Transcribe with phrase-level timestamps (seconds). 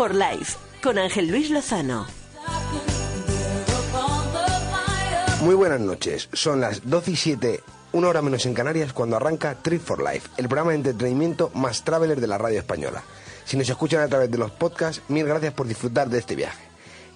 [0.00, 2.06] For Life, con Ángel Luis Lozano.
[5.42, 7.60] Muy buenas noches, son las 12 y 7,
[7.92, 11.84] una hora menos en Canarias cuando arranca Trip for Life, el programa de entretenimiento más
[11.84, 13.02] traveler de la radio española.
[13.44, 16.64] Si nos escuchan a través de los podcasts, mil gracias por disfrutar de este viaje.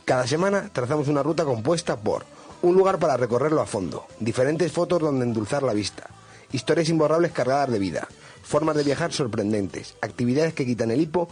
[0.04, 2.26] Cada semana trazamos una ruta compuesta por
[2.60, 6.10] un lugar para recorrerlo a fondo, diferentes fotos donde endulzar la vista,
[6.52, 8.08] historias imborrables cargadas de vida,
[8.42, 11.30] formas de viajar sorprendentes, actividades que quitan el hipo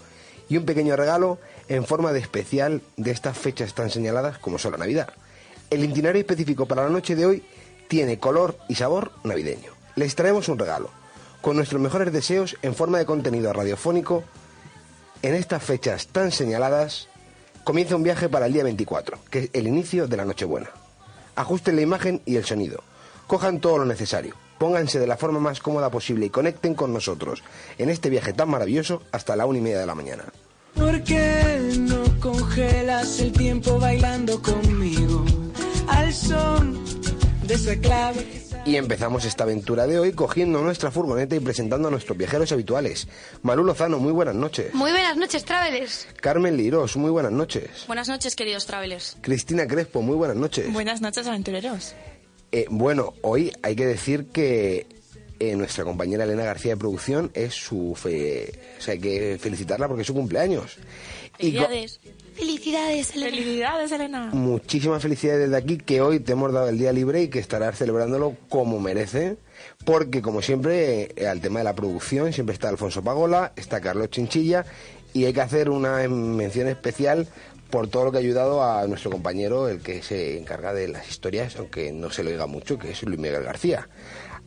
[0.52, 4.72] y un pequeño regalo en forma de especial de estas fechas tan señaladas como son
[4.72, 5.08] la Navidad.
[5.70, 7.42] El itinerario específico para la noche de hoy
[7.88, 9.72] tiene color y sabor navideño.
[9.96, 10.90] Les traemos un regalo,
[11.40, 14.24] con nuestros mejores deseos en forma de contenido radiofónico.
[15.22, 17.08] En estas fechas tan señaladas,
[17.64, 20.68] comienza un viaje para el día 24, que es el inicio de la Nochebuena.
[21.34, 22.84] Ajusten la imagen y el sonido.
[23.26, 24.34] Cojan todo lo necesario.
[24.62, 27.42] Pónganse de la forma más cómoda posible y conecten con nosotros
[27.78, 30.22] en este viaje tan maravilloso hasta la una y media de la mañana.
[30.76, 35.24] ¿Por qué no congelas el tiempo bailando conmigo?
[35.88, 36.78] Al son
[37.44, 38.24] de esa clave.
[38.64, 43.08] Y empezamos esta aventura de hoy cogiendo nuestra furgoneta y presentando a nuestros viajeros habituales.
[43.42, 44.72] Malu Lozano, muy buenas noches.
[44.74, 46.06] Muy buenas noches, Travelers.
[46.20, 47.86] Carmen Liros, muy buenas noches.
[47.88, 49.16] Buenas noches, queridos travelers.
[49.22, 50.72] Cristina Crespo, muy buenas noches.
[50.72, 51.96] Buenas noches, aventureros.
[52.52, 54.86] Eh, bueno, hoy hay que decir que
[55.40, 58.52] eh, nuestra compañera Elena García de producción es su fe...
[58.78, 60.76] O sea, hay que felicitarla porque es su cumpleaños.
[61.38, 62.00] Y Felicidades.
[62.34, 63.30] Felicidades, Elena.
[63.30, 64.30] Felicidades, Elena.
[64.32, 67.78] muchísimas felicidades desde aquí que hoy te hemos dado el día libre y que estarás
[67.78, 69.36] celebrándolo como merece.
[69.84, 74.10] Porque, como siempre, eh, al tema de la producción siempre está Alfonso Pagola, está Carlos
[74.10, 74.64] Chinchilla
[75.14, 77.26] y hay que hacer una mención especial
[77.72, 81.08] por todo lo que ha ayudado a nuestro compañero, el que se encarga de las
[81.08, 83.88] historias, aunque no se lo diga mucho, que es Luis Miguel García.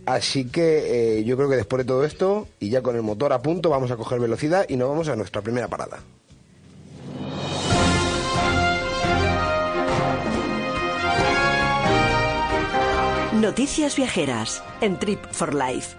[0.06, 3.34] Así que eh, yo creo que después de todo esto, y ya con el motor
[3.34, 5.98] a punto, vamos a coger velocidad y nos vamos a nuestra primera parada.
[13.34, 15.98] Noticias viajeras en Trip for Life.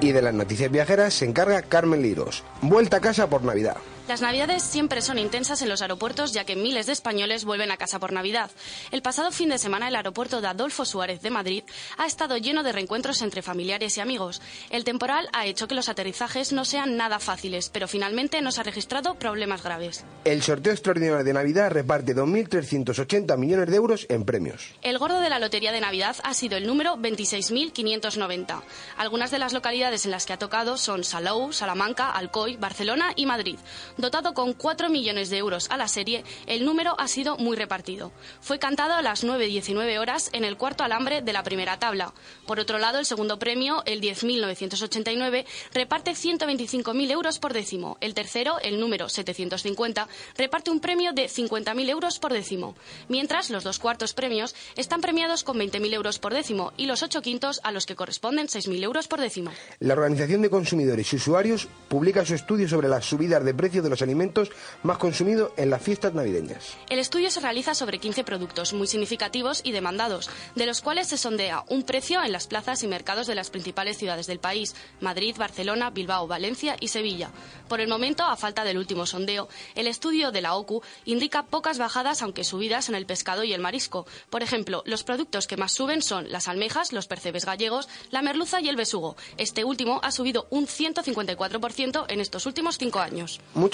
[0.00, 2.42] Y de las noticias viajeras se encarga Carmen Liros.
[2.62, 3.76] Vuelta a casa por Navidad.
[4.08, 7.76] Las navidades siempre son intensas en los aeropuertos ya que miles de españoles vuelven a
[7.76, 8.50] casa por Navidad.
[8.90, 11.62] El pasado fin de semana el aeropuerto de Adolfo Suárez de Madrid
[11.98, 14.40] ha estado lleno de reencuentros entre familiares y amigos.
[14.70, 18.62] El temporal ha hecho que los aterrizajes no sean nada fáciles, pero finalmente no se
[18.62, 20.06] ha registrado problemas graves.
[20.24, 24.70] El sorteo extraordinario de Navidad reparte 2.380 millones de euros en premios.
[24.80, 28.62] El gordo de la lotería de Navidad ha sido el número 26.590.
[28.96, 33.26] Algunas de las localidades en las que ha tocado son Salou, Salamanca, Alcoy, Barcelona y
[33.26, 33.58] Madrid.
[33.98, 38.12] Dotado con 4 millones de euros a la serie, el número ha sido muy repartido.
[38.40, 42.14] Fue cantado a las 9.19 horas en el cuarto alambre de la primera tabla.
[42.46, 47.98] Por otro lado, el segundo premio, el 10.989, reparte 125.000 euros por décimo.
[48.00, 50.06] El tercero, el número 750,
[50.36, 52.76] reparte un premio de 50.000 euros por décimo.
[53.08, 57.20] Mientras, los dos cuartos premios están premiados con 20.000 euros por décimo y los ocho
[57.20, 59.50] quintos a los que corresponden 6.000 euros por décimo.
[59.80, 63.87] La Organización de Consumidores y Usuarios publica su estudio sobre las subidas de precio de
[63.88, 64.50] los alimentos
[64.82, 66.76] más consumidos en las fiestas navideñas.
[66.88, 71.18] El estudio se realiza sobre 15 productos muy significativos y demandados, de los cuales se
[71.18, 75.36] sondea un precio en las plazas y mercados de las principales ciudades del país, Madrid,
[75.38, 77.30] Barcelona, Bilbao, Valencia y Sevilla.
[77.68, 81.78] Por el momento, a falta del último sondeo, el estudio de la OCU indica pocas
[81.78, 84.06] bajadas, aunque subidas en el pescado y el marisco.
[84.30, 88.60] Por ejemplo, los productos que más suben son las almejas, los percebes gallegos, la merluza
[88.60, 89.16] y el besugo.
[89.36, 93.40] Este último ha subido un 154% en estos últimos cinco años.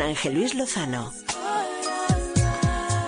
[0.00, 1.12] Ángel Luis Lozano.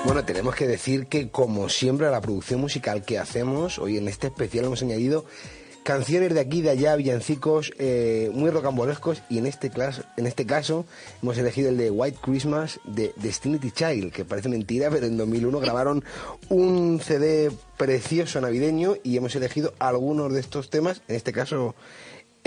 [0.05, 4.08] Bueno, tenemos que decir que como siempre a la producción musical que hacemos, hoy en
[4.08, 5.26] este especial hemos añadido
[5.82, 9.70] canciones de aquí de allá, villancicos eh, muy rocambolescos y en este,
[10.17, 10.87] en este caso
[11.23, 15.61] hemos elegido el de White Christmas de Destiny Child, que parece mentira, pero en 2001
[15.61, 16.05] grabaron
[16.49, 21.75] un CD precioso navideño y hemos elegido algunos de estos temas, en este caso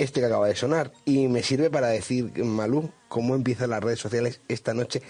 [0.02, 0.92] este que acaba de sonar.
[1.06, 5.02] Y me sirve para decir, Malú, cómo empiezan las redes sociales esta noche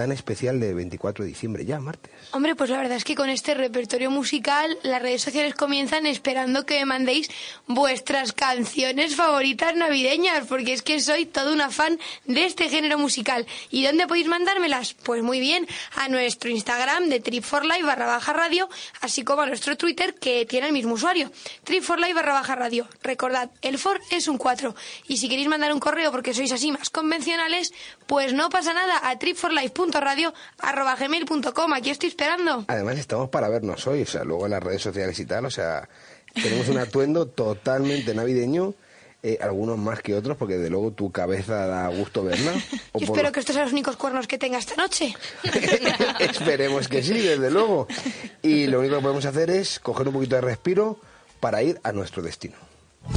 [0.00, 2.10] tan especial de 24 de diciembre, ya martes.
[2.30, 6.64] Hombre, pues la verdad es que con este repertorio musical las redes sociales comienzan esperando
[6.64, 7.28] que me mandéis
[7.66, 13.46] vuestras canciones favoritas navideñas, porque es que soy todo una fan de este género musical.
[13.70, 14.94] ¿Y dónde podéis mandármelas?
[14.94, 15.66] Pues muy bien,
[15.96, 18.70] a nuestro Instagram de Trip barra baja radio,
[19.02, 21.30] así como a nuestro Twitter que tiene el mismo usuario,
[21.64, 22.88] Trip barra baja radio.
[23.02, 24.74] Recordad, el for es un 4.
[25.08, 27.70] Y si queréis mandar un correo porque sois así más convencionales,
[28.10, 31.72] pues no pasa nada a tripforlife.radio.gmail.com.
[31.72, 32.64] Aquí estoy esperando.
[32.66, 35.50] Además estamos para vernos hoy, o sea, luego en las redes sociales y tal, o
[35.50, 35.88] sea,
[36.34, 38.74] tenemos un atuendo totalmente navideño,
[39.22, 42.52] eh, algunos más que otros, porque de luego tu cabeza da gusto verla.
[42.98, 45.14] Yo espero que estos sean los únicos cuernos que tenga esta noche.
[46.18, 47.86] Esperemos que sí, desde luego.
[48.42, 50.98] Y lo único que podemos hacer es coger un poquito de respiro
[51.38, 52.56] para ir a nuestro destino.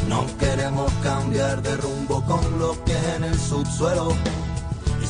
[0.07, 4.15] No queremos cambiar de rumbo con lo que en el subsuelo.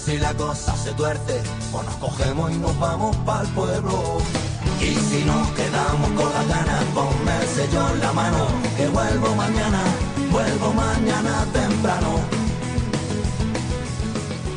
[0.05, 1.41] Si la cosa se tuerce,
[1.71, 4.17] pues nos cogemos y nos vamos para el pueblo.
[4.81, 8.47] Y si nos quedamos con las ganas, ponme el sello en la mano.
[8.75, 9.81] Que vuelvo mañana,
[10.29, 12.19] vuelvo mañana temprano.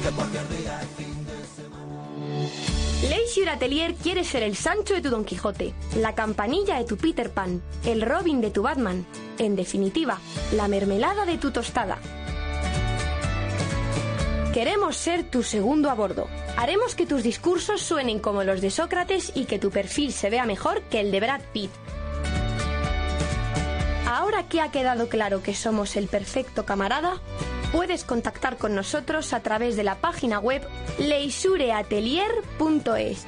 [0.03, 3.09] Que cualquier día es fin de semana.
[3.09, 7.31] Leisure Atelier quiere ser el Sancho de tu Don Quijote, la campanilla de tu Peter
[7.31, 9.07] Pan, el Robin de tu Batman,
[9.39, 10.19] en definitiva,
[10.57, 11.99] la mermelada de tu tostada.
[14.57, 16.29] Queremos ser tu segundo a bordo.
[16.57, 20.47] Haremos que tus discursos suenen como los de Sócrates y que tu perfil se vea
[20.47, 21.71] mejor que el de Brad Pitt.
[24.07, 27.21] Ahora que ha quedado claro que somos el perfecto camarada,
[27.71, 30.67] puedes contactar con nosotros a través de la página web
[30.99, 33.27] leisureatelier.es.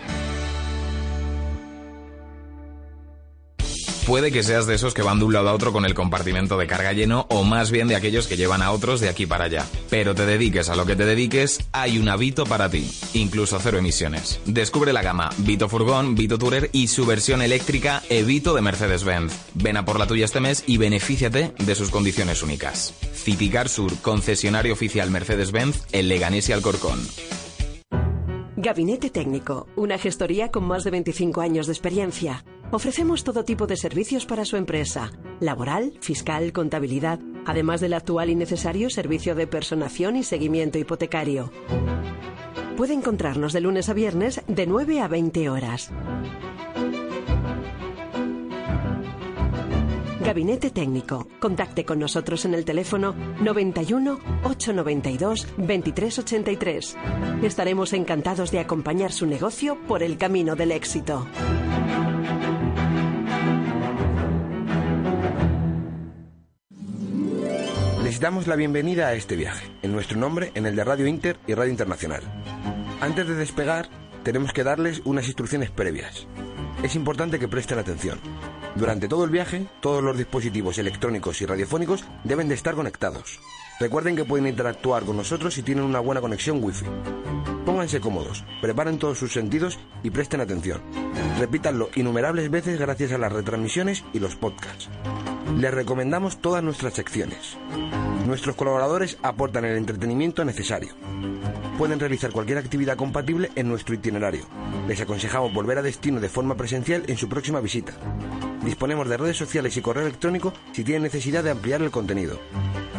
[4.09, 6.57] Puede que seas de esos que van de un lado a otro con el compartimento
[6.57, 9.45] de carga lleno o más bien de aquellos que llevan a otros de aquí para
[9.45, 9.67] allá.
[9.91, 13.77] Pero te dediques a lo que te dediques, hay una Vito para ti, incluso cero
[13.77, 14.41] emisiones.
[14.47, 19.31] Descubre la gama Vito Furgón, Vito Tourer y su versión eléctrica Evito de Mercedes-Benz.
[19.53, 22.95] Ven a por la tuya este mes y benefíciate de sus condiciones únicas.
[23.13, 26.99] Citicar Sur, concesionario oficial Mercedes-Benz en Leganés y Alcorcón.
[28.57, 32.43] Gabinete Técnico, una gestoría con más de 25 años de experiencia.
[32.71, 35.11] Ofrecemos todo tipo de servicios para su empresa,
[35.41, 41.51] laboral, fiscal, contabilidad, además del actual y necesario servicio de personación y seguimiento hipotecario.
[42.77, 45.91] Puede encontrarnos de lunes a viernes de 9 a 20 horas.
[50.21, 51.27] Gabinete Técnico.
[51.41, 56.97] Contacte con nosotros en el teléfono 91 892 2383.
[57.43, 61.27] Estaremos encantados de acompañar su negocio por el camino del éxito.
[68.19, 71.39] Les damos la bienvenida a este viaje, en nuestro nombre, en el de Radio Inter
[71.47, 72.25] y Radio Internacional.
[73.01, 73.89] Antes de despegar,
[74.25, 76.27] tenemos que darles unas instrucciones previas.
[76.83, 78.19] Es importante que presten atención.
[78.75, 83.39] Durante todo el viaje, todos los dispositivos electrónicos y radiofónicos deben de estar conectados.
[83.79, 86.87] Recuerden que pueden interactuar con nosotros si tienen una buena conexión Wi-Fi.
[87.65, 90.81] Pónganse cómodos, preparen todos sus sentidos y presten atención.
[91.39, 94.89] Repítanlo innumerables veces gracias a las retransmisiones y los podcasts.
[95.57, 97.57] Les recomendamos todas nuestras secciones.
[98.29, 100.91] Nuestros colaboradores aportan el entretenimiento necesario.
[101.79, 104.45] Pueden realizar cualquier actividad compatible en nuestro itinerario.
[104.87, 107.95] Les aconsejamos volver a destino de forma presencial en su próxima visita.
[108.63, 112.39] Disponemos de redes sociales y correo electrónico si tienen necesidad de ampliar el contenido.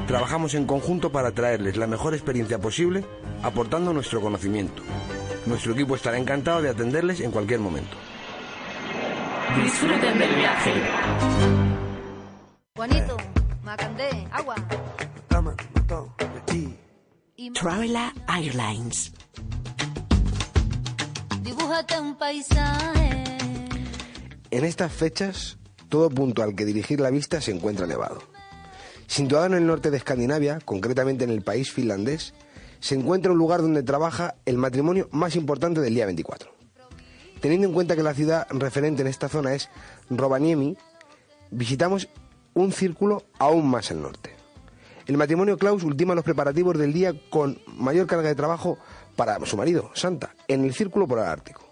[0.07, 3.05] Trabajamos en conjunto para traerles la mejor experiencia posible,
[3.43, 4.81] aportando nuestro conocimiento.
[5.45, 7.95] Nuestro equipo estará encantado de atenderles en cualquier momento.
[9.61, 10.73] Disfruten del viaje.
[12.75, 13.17] Juanito,
[13.63, 14.55] Macandé, agua.
[17.53, 19.11] Travela Airlines.
[21.41, 23.09] Dibújate un paisaje.
[24.51, 25.57] En estas fechas,
[25.89, 28.21] todo punto al que dirigir la vista se encuentra nevado.
[29.07, 32.33] Situado en el norte de Escandinavia, concretamente en el país finlandés,
[32.79, 36.51] se encuentra un lugar donde trabaja el matrimonio más importante del día 24.
[37.41, 39.69] Teniendo en cuenta que la ciudad referente en esta zona es
[40.09, 40.77] Rovaniemi,
[41.51, 42.09] visitamos
[42.53, 44.38] un círculo aún más al norte.
[45.09, 48.77] El matrimonio Klaus ultima los preparativos del día con mayor carga de trabajo
[49.15, 51.63] para su marido, Santa, en el círculo polar ártico.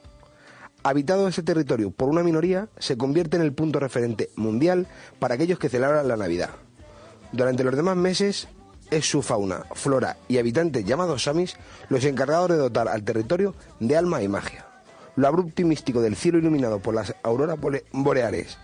[0.82, 4.88] Habitado ese territorio por una minoría, se convierte en el punto referente mundial
[5.20, 6.50] para aquellos que celebran la Navidad.
[7.32, 8.48] Durante los demás meses,
[8.90, 11.58] es su fauna, flora y habitantes llamados samis
[11.90, 14.66] los encargados de dotar al territorio de alma y magia.
[15.16, 17.60] Lo abrupto y místico del cielo iluminado por las auroras
[17.92, 18.58] boreales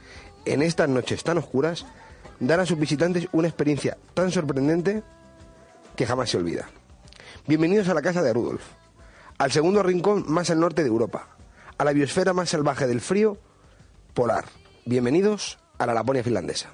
[0.45, 1.85] en estas noches tan oscuras
[2.39, 5.03] dan a sus visitantes una experiencia tan sorprendente
[5.95, 6.69] que jamás se olvida.
[7.47, 8.63] Bienvenidos a la casa de Rudolf,
[9.37, 11.27] al segundo rincón más al norte de Europa,
[11.77, 13.37] a la biosfera más salvaje del frío
[14.13, 14.45] polar.
[14.85, 16.69] Bienvenidos a la Laponia finlandesa.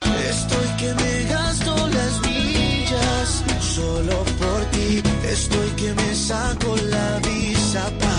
[0.00, 5.02] Estoy que me gasto las millas solo por ti.
[5.24, 8.11] Estoy que me saco la visa para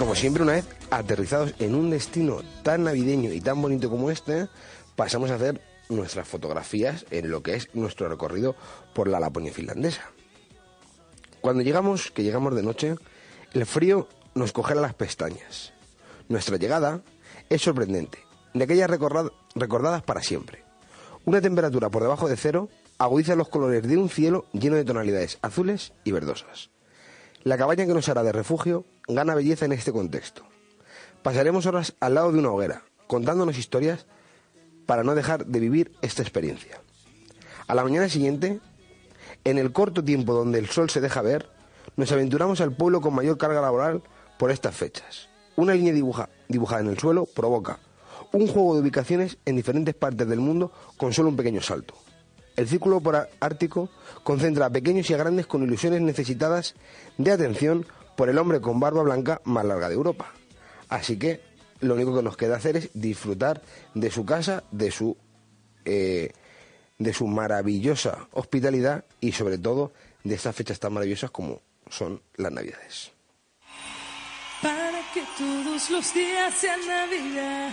[0.00, 4.48] como siempre, una vez aterrizados en un destino tan navideño y tan bonito como este,
[4.96, 8.56] pasamos a hacer nuestras fotografías en lo que es nuestro recorrido
[8.94, 10.10] por la Laponia finlandesa.
[11.42, 12.94] Cuando llegamos, que llegamos de noche,
[13.52, 15.74] el frío nos congela las pestañas.
[16.30, 17.02] Nuestra llegada
[17.50, 18.20] es sorprendente,
[18.54, 20.64] de aquellas recordadas para siempre.
[21.26, 25.38] Una temperatura por debajo de cero agudiza los colores de un cielo lleno de tonalidades
[25.42, 26.70] azules y verdosas.
[27.42, 30.42] La cabaña que nos hará de refugio gana belleza en este contexto.
[31.22, 34.06] Pasaremos horas al lado de una hoguera, contándonos historias
[34.86, 36.80] para no dejar de vivir esta experiencia.
[37.66, 38.60] A la mañana siguiente,
[39.44, 41.48] en el corto tiempo donde el sol se deja ver,
[41.96, 44.02] nos aventuramos al pueblo con mayor carga laboral
[44.38, 45.28] por estas fechas.
[45.56, 47.78] Una línea dibuja- dibujada en el suelo provoca
[48.32, 51.94] un juego de ubicaciones en diferentes partes del mundo con solo un pequeño salto.
[52.56, 53.90] El círculo polar ártico
[54.22, 56.74] concentra a pequeños y a grandes con ilusiones necesitadas
[57.18, 57.86] de atención
[58.20, 60.30] por el hombre con barba blanca más larga de Europa.
[60.90, 61.40] Así que
[61.80, 63.62] lo único que nos queda hacer es disfrutar
[63.94, 65.16] de su casa, de su
[65.86, 66.30] eh,
[66.98, 72.52] de su maravillosa hospitalidad y sobre todo de estas fechas tan maravillosas como son las
[72.52, 73.10] Navidades.
[74.60, 77.72] Para que todos los días sean Navidad.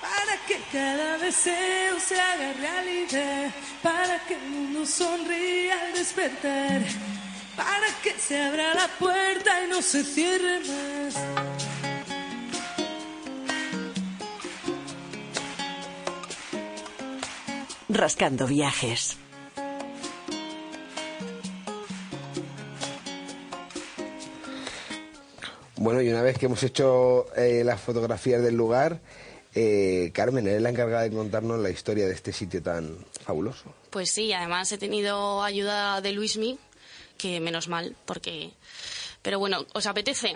[0.00, 3.54] Para que cada deseo se haga realidad.
[3.84, 6.82] Para que el mundo sonría al despertar.
[7.60, 11.14] Para que se abra la puerta y no se cierre más.
[17.90, 19.18] Rascando viajes.
[25.76, 29.02] Bueno, y una vez que hemos hecho eh, las fotografías del lugar,
[29.54, 33.74] eh, Carmen, eres la encargada de contarnos la historia de este sitio tan fabuloso.
[33.90, 36.58] Pues sí, además he tenido ayuda de Luismi,
[37.20, 38.50] que menos mal, porque...
[39.22, 40.34] Pero bueno, ¿os apetece?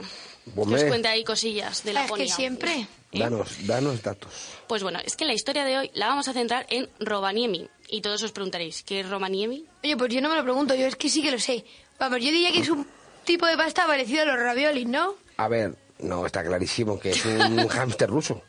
[0.54, 2.86] Que os cuente ahí cosillas de la Ah, es que siempre.
[3.12, 4.30] Danos, danos datos.
[4.66, 7.66] Pues bueno, es que la historia de hoy la vamos a centrar en Rovaniemi.
[7.88, 9.64] Y todos os preguntaréis, ¿qué es Rovaniemi?
[9.82, 11.64] Oye, pues yo no me lo pregunto, yo es que sí que lo sé.
[11.98, 12.86] Vamos, yo diría que es un
[13.24, 15.14] tipo de pasta parecido a los raviolis, ¿no?
[15.38, 18.42] A ver, no, está clarísimo que es un hámster ruso.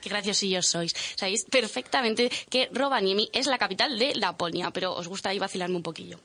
[0.00, 0.94] Qué graciosillos sois.
[1.16, 5.82] Sabéis perfectamente que Rovaniemi es la capital de Laponia, pero os gusta ahí vacilarme un
[5.82, 6.18] poquillo.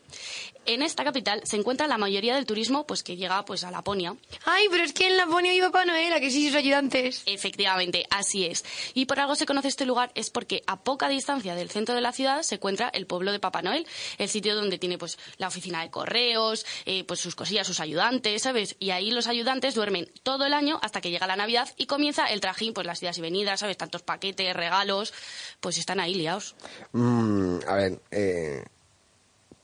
[0.65, 4.15] En esta capital se encuentra la mayoría del turismo pues que llega pues a Laponia.
[4.46, 7.22] Ay, pero es que en Laponia vive Papá Noel, a que sí sus ayudantes.
[7.27, 8.65] Efectivamente, así es.
[8.94, 12.01] Y por algo se conoce este lugar es porque a poca distancia del centro de
[12.01, 13.86] la ciudad se encuentra el pueblo de Papá Noel,
[14.18, 18.42] el sitio donde tiene pues la oficina de correos, eh, pues sus cosillas, sus ayudantes,
[18.42, 18.75] ¿sabes?
[18.80, 22.25] Y ahí los ayudantes duermen todo el año hasta que llega la Navidad y comienza
[22.25, 23.77] el trajín, pues las y venidas, ¿sabes?
[23.77, 25.13] Tantos paquetes, regalos,
[25.60, 26.55] pues están ahí liados.
[26.94, 28.63] Mm, a ver, eh,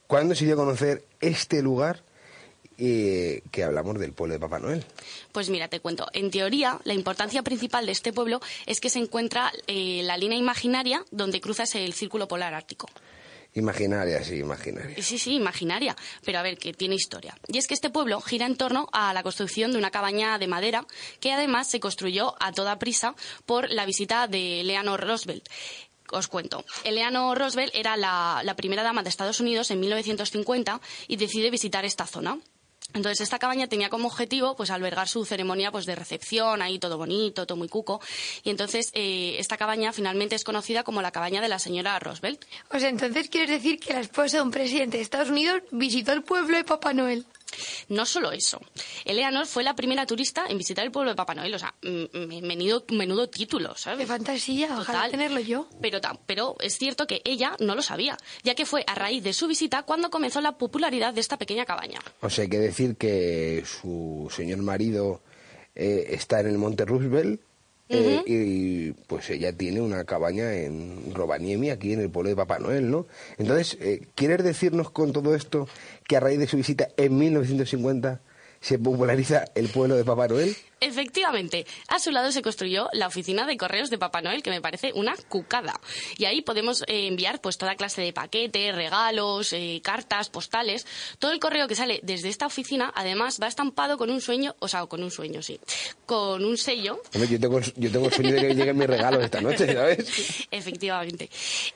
[0.07, 2.03] ¿cuándo se dio a conocer este lugar
[2.77, 4.83] eh, que hablamos del pueblo de Papá Noel?
[5.31, 6.07] Pues mira, te cuento.
[6.13, 10.37] En teoría, la importancia principal de este pueblo es que se encuentra eh, la línea
[10.37, 12.89] imaginaria donde cruzas el círculo polar ártico.
[13.53, 15.01] Imaginaria, sí, imaginaria.
[15.03, 17.35] Sí, sí, imaginaria, pero a ver, que tiene historia.
[17.47, 20.47] Y es que este pueblo gira en torno a la construcción de una cabaña de
[20.47, 20.85] madera
[21.19, 23.13] que además se construyó a toda prisa
[23.45, 25.49] por la visita de Eleanor Roosevelt.
[26.13, 26.65] Os cuento.
[26.83, 31.85] Eleanor Roosevelt era la, la primera dama de Estados Unidos en 1950 y decide visitar
[31.85, 32.37] esta zona.
[32.93, 36.97] Entonces esta cabaña tenía como objetivo pues albergar su ceremonia pues de recepción, ahí todo
[36.97, 38.01] bonito, todo muy cuco.
[38.43, 42.43] Y entonces eh, esta cabaña finalmente es conocida como la cabaña de la señora Roosevelt.
[42.73, 46.13] O sea, entonces quieres decir que la esposa de un presidente de Estados Unidos visitó
[46.13, 47.25] el pueblo de Papá Noel.
[47.89, 48.59] No solo eso.
[49.05, 51.53] Eleanor fue la primera turista en visitar el pueblo de Papá Noel.
[51.53, 53.99] O sea, menudo, menudo título, ¿sabes?
[53.99, 55.11] Qué fantasía, ojalá Total.
[55.11, 55.67] tenerlo yo.
[55.81, 59.33] Pero, pero es cierto que ella no lo sabía, ya que fue a raíz de
[59.33, 61.99] su visita cuando comenzó la popularidad de esta pequeña cabaña.
[62.21, 65.21] O sea, hay que decir que su señor marido
[65.75, 67.41] eh, está en el Monte Roosevelt
[67.91, 72.59] eh, y pues ella tiene una cabaña en Rovaniemi, aquí en el pueblo de Papá
[72.59, 73.07] Noel, ¿no?
[73.37, 75.67] Entonces, eh, ¿quieres decirnos con todo esto
[76.07, 78.21] que a raíz de su visita en 1950
[78.61, 80.55] se populariza el pueblo de Papá Noel?
[80.79, 84.61] Efectivamente, a su lado se construyó la oficina de correos de Papá Noel, que me
[84.61, 85.79] parece una cucada.
[86.17, 90.87] Y ahí podemos eh, enviar pues toda clase de paquetes, regalos, eh, cartas, postales.
[91.19, 94.67] Todo el correo que sale desde esta oficina, además, va estampado con un sueño, o
[94.67, 95.59] sea, con un sueño, sí,
[96.05, 99.23] con un sello Hombre, yo tengo, yo tengo el sueño de que lleguen mis regalos
[99.23, 100.47] esta noche, ¿sabes?
[100.51, 101.29] Efectivamente.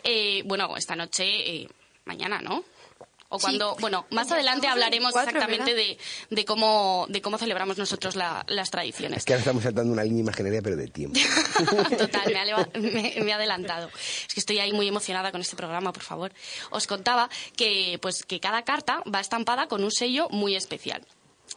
[0.04, 1.68] Eh, bueno, esta noche, eh,
[2.06, 2.64] mañana, ¿no?
[3.36, 5.98] O cuando, bueno, más adelante hablaremos 24, exactamente de,
[6.36, 9.20] de cómo de cómo celebramos nosotros la- las tradiciones.
[9.20, 11.20] Es que ahora estamos saltando una línea imaginaria, pero de tiempo.
[11.98, 13.90] Total, me ha, leva- me- me ha adelantado.
[14.28, 16.32] Es que estoy ahí muy emocionada con este programa, por favor.
[16.72, 21.06] Os contaba que, pues, que cada carta va estampada con un sello muy especial.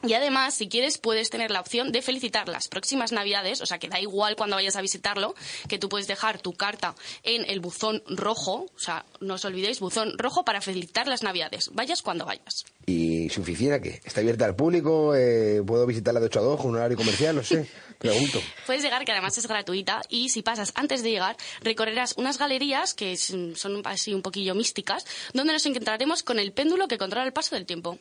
[0.07, 3.79] Y además, si quieres, puedes tener la opción de felicitar las próximas Navidades, o sea,
[3.79, 5.35] que da igual cuando vayas a visitarlo,
[5.69, 9.81] que tú puedes dejar tu carta en el buzón rojo, o sea, no os olvidéis,
[9.81, 12.65] buzón rojo para felicitar las Navidades, vayas cuando vayas.
[12.87, 14.01] ¿Y su oficina qué?
[14.05, 15.15] ¿Está abierta al público?
[15.17, 17.35] Eh, ¿Puedo visitarla de 8 a 2 con un horario comercial?
[17.35, 17.69] No sé.
[17.99, 18.41] Pregunto.
[18.67, 22.95] Puedes llegar, que además es gratuita, y si pasas antes de llegar, recorrerás unas galerías
[22.95, 27.33] que son así un poquillo místicas, donde nos encontraremos con el péndulo que controla el
[27.33, 27.99] paso del tiempo.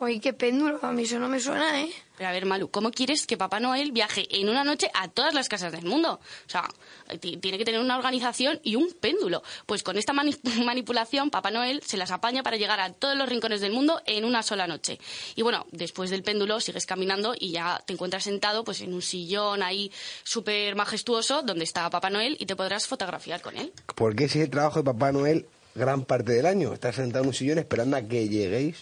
[0.00, 1.90] Oye, qué péndulo, a mí eso no me suena, ¿eh?
[2.16, 5.34] Pero a ver, Malu, ¿cómo quieres que Papá Noel viaje en una noche a todas
[5.34, 6.20] las casas del mundo?
[6.46, 6.68] O sea,
[7.20, 9.42] ti- tiene que tener una organización y un péndulo.
[9.66, 13.28] Pues con esta mani- manipulación, Papá Noel se las apaña para llegar a todos los
[13.28, 15.00] rincones del mundo en una sola noche.
[15.34, 19.02] Y bueno, después del péndulo sigues caminando y ya te encuentras sentado pues en un
[19.02, 19.90] sillón ahí
[20.22, 23.72] súper majestuoso donde está Papá Noel y te podrás fotografiar con él.
[23.96, 26.72] Porque ese es el trabajo de Papá Noel gran parte del año.
[26.72, 28.76] Estar sentado en un sillón esperando a que lleguéis,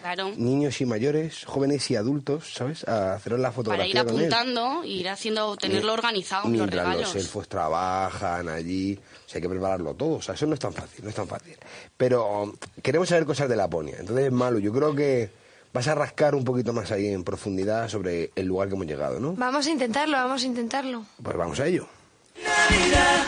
[0.00, 0.32] Claro.
[0.36, 2.86] niños y mayores, jóvenes y adultos, ¿sabes?
[2.88, 4.32] A haceros la Para fotografía ir con él.
[4.32, 7.14] apuntando, ir haciendo, tenerlo organizado, los Mientras regalos.
[7.14, 10.14] los elfos trabajan allí, o sea, hay que prepararlo todo.
[10.16, 11.56] O sea, eso no es tan fácil, no es tan fácil.
[11.96, 13.96] Pero um, queremos saber cosas de Laponia.
[13.98, 15.30] Entonces, Malu, yo creo que
[15.72, 19.20] vas a rascar un poquito más ahí en profundidad sobre el lugar que hemos llegado,
[19.20, 19.32] ¿no?
[19.34, 21.04] Vamos a intentarlo, vamos a intentarlo.
[21.22, 21.86] Pues vamos a ello.
[22.42, 23.24] Navidad,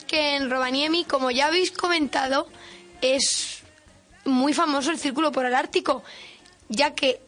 [0.00, 2.48] que en Rovaniemi, como ya habéis comentado,
[3.02, 3.58] es
[4.24, 6.02] muy famoso el Círculo Polar Ártico,
[6.70, 7.20] ya que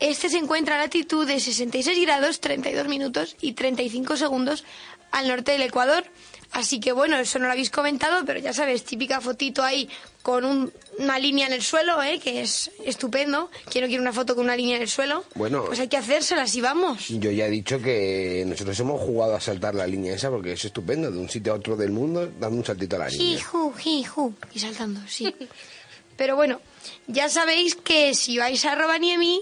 [0.00, 4.64] este se encuentra a latitud de 66 grados 32 minutos y 35 segundos
[5.12, 6.04] al norte del Ecuador.
[6.52, 9.88] Así que bueno, eso no lo habéis comentado, pero ya sabes, típica fotito ahí
[10.22, 12.20] con un- una línea en el suelo, ¿eh?
[12.20, 13.50] que es estupendo.
[13.70, 15.24] ¿Quién no quiere una foto con una línea en el suelo?
[15.34, 15.64] Bueno.
[15.64, 17.08] Pues hay que hacérselas y vamos.
[17.08, 20.64] Yo ya he dicho que nosotros hemos jugado a saltar la línea esa porque es
[20.64, 23.38] estupendo, de un sitio a otro del mundo, dando un saltito a la línea.
[23.38, 24.34] Jiju, jiju.
[24.54, 25.34] Y saltando, sí.
[26.16, 26.60] Pero bueno,
[27.06, 29.40] ya sabéis que si vais a Rovaniemi,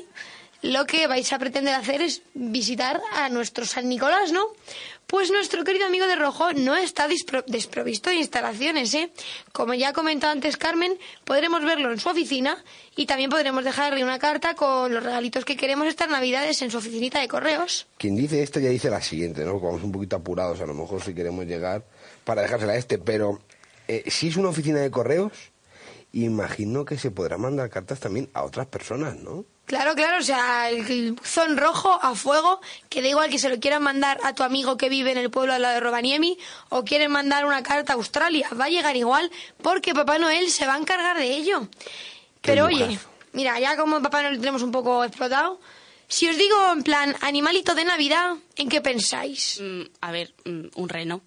[0.62, 4.42] lo que vais a pretender hacer es visitar a nuestro San Nicolás, ¿no?
[5.08, 9.10] Pues nuestro querido amigo de Rojo no está desprovisto de instalaciones, ¿eh?
[9.52, 12.62] Como ya ha comentado antes Carmen, podremos verlo en su oficina
[12.94, 16.76] y también podremos dejarle una carta con los regalitos que queremos estas navidades en su
[16.76, 17.86] oficinita de correos.
[17.96, 19.58] Quien dice esto ya dice la siguiente, ¿no?
[19.58, 21.86] Vamos un poquito apurados a lo mejor si queremos llegar
[22.24, 23.40] para dejársela a este, pero
[23.88, 25.32] eh, si es una oficina de correos
[26.12, 29.46] imagino que se podrán mandar cartas también a otras personas, ¿no?
[29.68, 33.60] Claro, claro, o sea, el buzón rojo a fuego, que da igual que se lo
[33.60, 36.38] quieran mandar a tu amigo que vive en el pueblo al lado de Rovaniemi
[36.70, 40.66] o quieren mandar una carta a Australia, va a llegar igual porque Papá Noel se
[40.66, 41.68] va a encargar de ello.
[42.40, 42.98] Pero oye,
[43.34, 45.60] mira, ya como Papá Noel lo tenemos un poco explotado,
[46.08, 49.60] si os digo en plan animalito de Navidad, ¿en qué pensáis?
[49.60, 51.20] Mm, a ver, mm, un reno.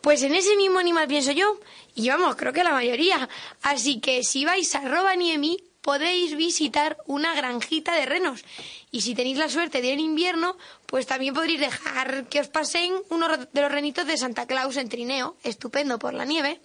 [0.00, 1.60] Pues en ese mismo animal pienso yo,
[1.94, 3.28] y vamos, creo que la mayoría.
[3.62, 8.44] Así que si vais a Rovaniemi, podéis visitar una granjita de renos.
[8.90, 12.48] Y si tenéis la suerte de ir en invierno, pues también podréis dejar que os
[12.48, 16.60] pasen uno de los renitos de Santa Claus en trineo, estupendo por la nieve.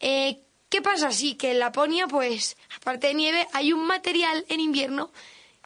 [0.00, 1.10] Eh, ¿Qué pasa?
[1.12, 5.10] Sí, que en Laponia, pues, aparte de nieve, hay un material en invierno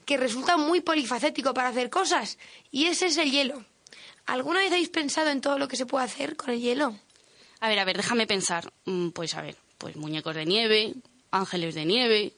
[0.07, 2.39] que resulta muy polifacético para hacer cosas,
[2.71, 3.65] y ese es el hielo.
[4.27, 6.99] ¿Alguna vez habéis pensado en todo lo que se puede hacer con el hielo?
[7.61, 8.73] A ver, a ver, déjame pensar.
[8.87, 10.95] Mm, Pues a ver, pues muñecos de nieve,
[11.31, 12.33] ángeles de nieve,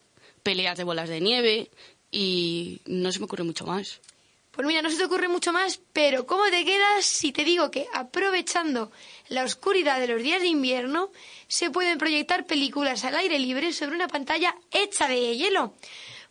[0.47, 1.73] peleas de bolas de nieve
[2.13, 4.01] y no se me ocurre mucho más.
[4.53, 7.73] Pues mira, no se te ocurre mucho más, pero ¿cómo te quedas si te digo
[7.73, 8.93] que aprovechando
[9.29, 11.11] la oscuridad de los días de invierno
[11.49, 15.75] se pueden proyectar películas al aire libre sobre una pantalla hecha de hielo?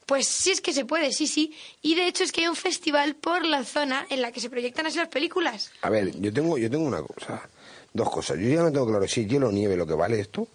[0.06, 1.54] Pues sí es que se puede, sí, sí.
[1.82, 4.50] Y de hecho es que hay un festival por la zona en la que se
[4.50, 5.74] proyectan así las películas.
[5.82, 7.50] A ver, yo tengo, yo tengo una cosa,
[7.92, 8.40] dos cosas.
[8.40, 10.48] Yo ya no tengo claro si es hielo o nieve lo que vale esto,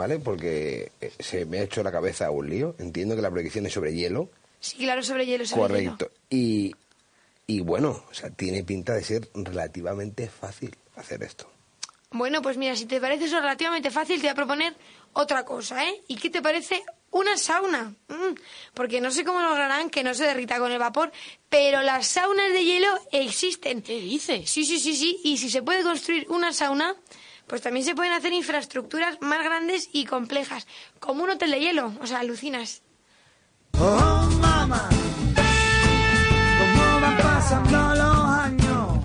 [0.00, 0.18] ¿vale?
[0.18, 2.74] Porque eh, se me ha hecho la cabeza un lío.
[2.78, 5.92] Entiendo que la proyección es sobre hielo, Sí, claro, sobre hielo, sobre hielo.
[5.96, 6.10] correcto.
[6.30, 6.74] Y,
[7.46, 11.50] y bueno, o sea, tiene pinta de ser relativamente fácil hacer esto.
[12.12, 14.74] Bueno, pues mira, si te parece eso relativamente fácil, te voy a proponer
[15.12, 15.94] otra cosa, ¿eh?
[16.08, 17.94] ¿Y qué te parece una sauna?
[18.08, 18.34] Mm,
[18.74, 21.12] porque no sé cómo lograrán que no se derrita con el vapor,
[21.48, 23.80] pero las saunas de hielo existen.
[23.82, 24.50] ¿Qué dices?
[24.50, 25.20] Sí, sí, sí, sí.
[25.24, 26.96] Y si se puede construir una sauna,
[27.50, 30.68] pues también se pueden hacer infraestructuras más grandes y complejas,
[31.00, 31.92] como un hotel de hielo.
[32.00, 32.82] O sea, alucinas.
[33.76, 34.88] Oh, mamá,
[36.58, 38.98] cómo van pasando los años,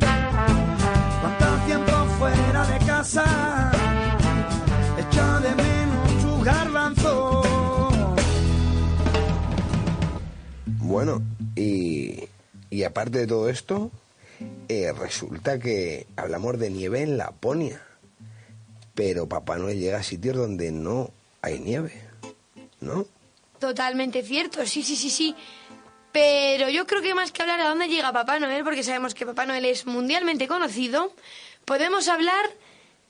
[1.22, 3.72] cuánto tiempo fuera de casa,
[5.00, 7.42] echo de menos tu garbanzo.
[10.82, 11.24] Bueno,
[11.56, 12.30] y,
[12.70, 13.90] y aparte de todo esto,
[14.68, 17.82] eh, resulta que hablamos de nieve en Laponia,
[18.96, 21.94] pero Papá Noel llega a sitios donde no hay nieve,
[22.80, 23.06] ¿no?
[23.60, 25.36] Totalmente cierto, sí, sí, sí, sí.
[26.12, 29.26] Pero yo creo que más que hablar a dónde llega Papá Noel, porque sabemos que
[29.26, 31.14] Papá Noel es mundialmente conocido,
[31.66, 32.46] podemos hablar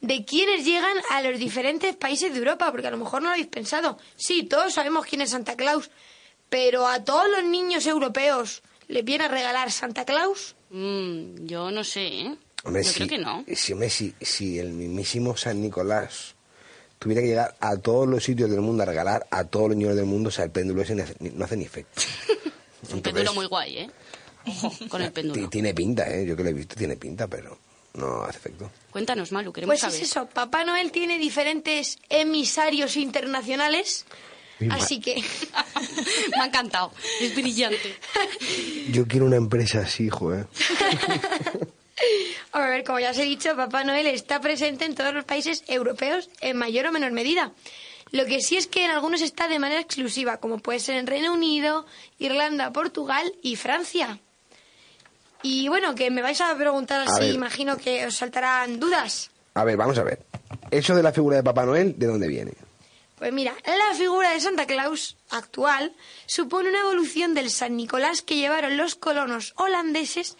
[0.00, 3.34] de quiénes llegan a los diferentes países de Europa, porque a lo mejor no lo
[3.34, 3.98] habéis pensado.
[4.16, 5.90] Sí, todos sabemos quién es Santa Claus,
[6.48, 10.56] pero a todos los niños europeos les viene a regalar Santa Claus.
[10.70, 12.36] Mm, yo no sé, ¿eh?
[12.66, 13.44] Hombre, yo si, creo que no.
[13.54, 16.34] Si, hombre, si, si el mismísimo San Nicolás
[16.98, 19.96] tuviera que llegar a todos los sitios del mundo a regalar a todos los niños
[19.96, 22.02] del mundo, o sea, el péndulo ese no hace ni efecto.
[22.92, 23.90] Un péndulo muy guay, ¿eh?
[24.46, 25.48] Ojo, con el péndulo.
[25.48, 26.26] Tiene pinta, ¿eh?
[26.26, 27.58] Yo que lo he visto, tiene pinta, pero
[27.94, 28.70] no hace efecto.
[28.90, 29.96] Cuéntanos, Malu, queremos Pues saber.
[29.96, 34.06] es eso, Papá Noel tiene diferentes emisarios internacionales,
[34.70, 35.16] así que...
[36.36, 37.96] Me ha encantado, es brillante.
[38.90, 40.44] Yo quiero una empresa así, hijo, ¿eh?
[42.52, 45.64] A ver, como ya os he dicho, Papá Noel está presente en todos los países
[45.66, 47.52] europeos en mayor o menor medida.
[48.12, 51.06] Lo que sí es que en algunos está de manera exclusiva, como puede ser en
[51.06, 51.86] Reino Unido,
[52.18, 54.18] Irlanda, Portugal y Francia.
[55.42, 57.34] Y bueno, que me vais a preguntar A si ver.
[57.34, 59.30] imagino que os saltarán dudas.
[59.54, 60.20] A ver, vamos a ver.
[60.70, 62.52] Eso de la figura de Papá Noel, ¿de dónde viene?
[63.18, 65.92] Pues mira, la figura de Santa Claus actual
[66.26, 70.36] supone una evolución del San Nicolás que llevaron los colonos holandeses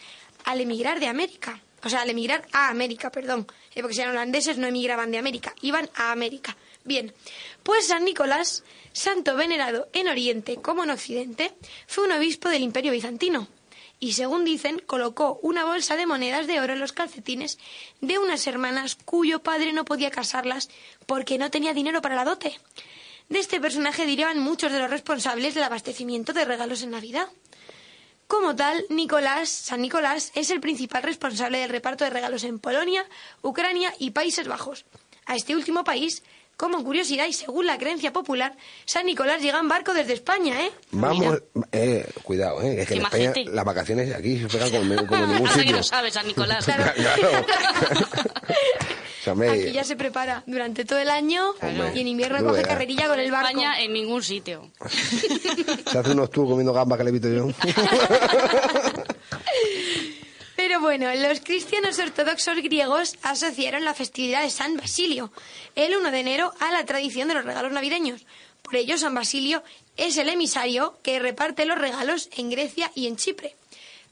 [0.47, 1.61] al emigrar de América.
[1.85, 3.47] O sea, al emigrar a América, perdón.
[3.75, 6.57] Eh, porque si eran holandeses no emigraban de América, iban a América.
[6.85, 7.13] Bien,
[7.63, 11.53] pues San Nicolás, santo venerado en Oriente como en Occidente,
[11.87, 13.49] fue un obispo del Imperio Bizantino.
[13.99, 17.59] Y según dicen, colocó una bolsa de monedas de oro en los calcetines
[18.01, 20.69] de unas hermanas cuyo padre no podía casarlas
[21.07, 22.59] porque no tenía dinero para la dote.
[23.29, 27.29] De este personaje derivan muchos de los responsables del abastecimiento de regalos en Navidad.
[28.27, 33.05] Como tal, Nicolás, San Nicolás es el principal responsable del reparto de regalos en Polonia,
[33.43, 34.85] Ucrania y Países Bajos.
[35.27, 36.25] A este último país,
[36.57, 40.73] como curiosidad y según la creencia popular, San Nicolás llega en barco desde España, ¿eh?
[40.91, 41.41] Vamos,
[41.73, 42.81] eh, cuidado, ¿eh?
[42.83, 45.77] Es que en España las vacaciones aquí se pegan como, como ningún Hasta que sitio.
[45.77, 46.65] no sabes, San Nicolás.
[46.97, 47.31] Claro.
[49.27, 53.09] Aquí ya se prepara durante todo el año Hombre, y en invierno tú coge carrerilla
[53.09, 53.49] con el barco.
[53.49, 54.71] España en ningún sitio.
[55.91, 57.49] se hace unos tubos comiendo gambas que le visto yo.
[60.57, 65.31] Pero Bueno, los cristianos ortodoxos griegos asociaron la festividad de San Basilio,
[65.75, 68.27] el 1 de enero, a la tradición de los regalos navideños.
[68.63, 69.63] Por ello, San Basilio
[69.97, 73.55] es el emisario que reparte los regalos en Grecia y en Chipre.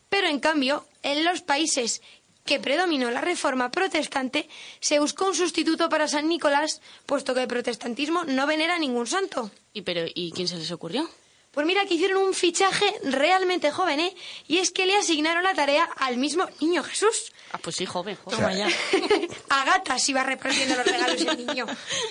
[0.09, 2.03] Pero, en cambio, en los países
[2.45, 4.49] que predominó la reforma protestante,
[4.81, 9.07] se buscó un sustituto para San Nicolás, puesto que el protestantismo no venera a ningún
[9.07, 9.51] santo.
[9.73, 11.09] ¿Y, pero, ¿Y quién se les ocurrió?
[11.55, 14.15] Pues mira que hicieron un fichaje realmente joven, ¿eh?
[14.49, 17.33] Y es que le asignaron la tarea al mismo niño Jesús.
[17.53, 18.17] Ah, pues sí, joven.
[18.17, 18.39] joven.
[18.39, 18.69] Toma ya.
[19.51, 21.67] a gatas iba repartiendo los regalos el niño.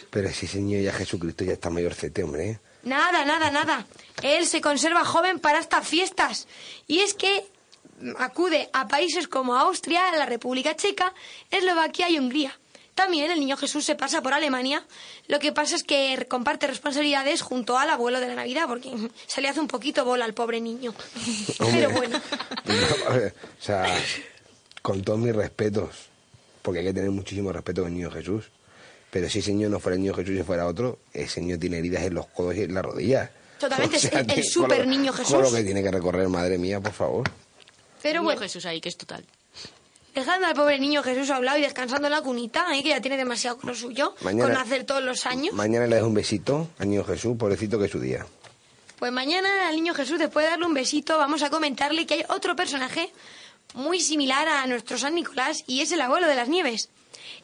[0.10, 2.52] Pero si ese niño ya Jesucristo ya está mayorcete, hombre.
[2.52, 2.60] ¿eh?
[2.84, 3.86] Nada, nada, nada.
[4.22, 6.48] Él se conserva joven para estas fiestas.
[6.88, 7.46] Y es que
[8.20, 11.14] acude a países como Austria, la República Checa,
[11.52, 12.58] Eslovaquia y Hungría.
[12.96, 14.86] También el niño Jesús se pasa por Alemania.
[15.28, 18.92] Lo que pasa es que comparte responsabilidades junto al abuelo de la Navidad, porque
[19.28, 20.94] se le hace un poquito bola al pobre niño.
[21.58, 22.18] Pero bueno.
[22.20, 23.86] o sea,
[24.82, 26.10] con todos mis respetos,
[26.62, 28.52] porque hay que tener muchísimo respeto con el niño Jesús.
[29.10, 31.78] Pero si ese niño no fuera el niño Jesús y fuera otro, ese niño tiene
[31.80, 33.30] heridas en los codos y en las rodillas.
[33.60, 35.56] Totalmente, O sea, es el, el super niño Con lo Jesús.
[35.56, 37.24] que tiene que recorrer, madre mía, por favor.
[38.04, 39.26] Pero Niño bueno, Jesús ahí, que es total.
[40.14, 42.84] dejando al pobre niño Jesús a un lado y descansando en la cunita, ¿eh?
[42.84, 45.56] que ya tiene demasiado con lo suyo, Mañana- con hacer todos los años.
[45.56, 48.26] Mañana le dejo un besito al niño Jesús, pobrecito que es su día.
[49.00, 52.24] Pues mañana al niño Jesús, después de darle un besito, vamos a comentarle que hay
[52.30, 53.12] otro personaje
[53.74, 56.90] muy similar a nuestro San Nicolás y es el abuelo de las nieves.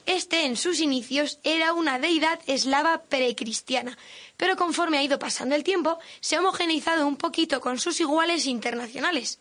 [0.06, 3.98] Este, en sus inicios, era una deidad eslava precristiana,
[4.38, 8.46] pero conforme ha ido pasando el tiempo, se ha homogeneizado un poquito con sus iguales
[8.46, 9.40] internacionales.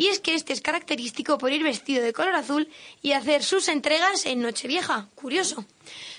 [0.00, 2.70] Y es que este es característico por ir vestido de color azul
[3.02, 5.08] y hacer sus entregas en Nochevieja.
[5.14, 5.66] Curioso.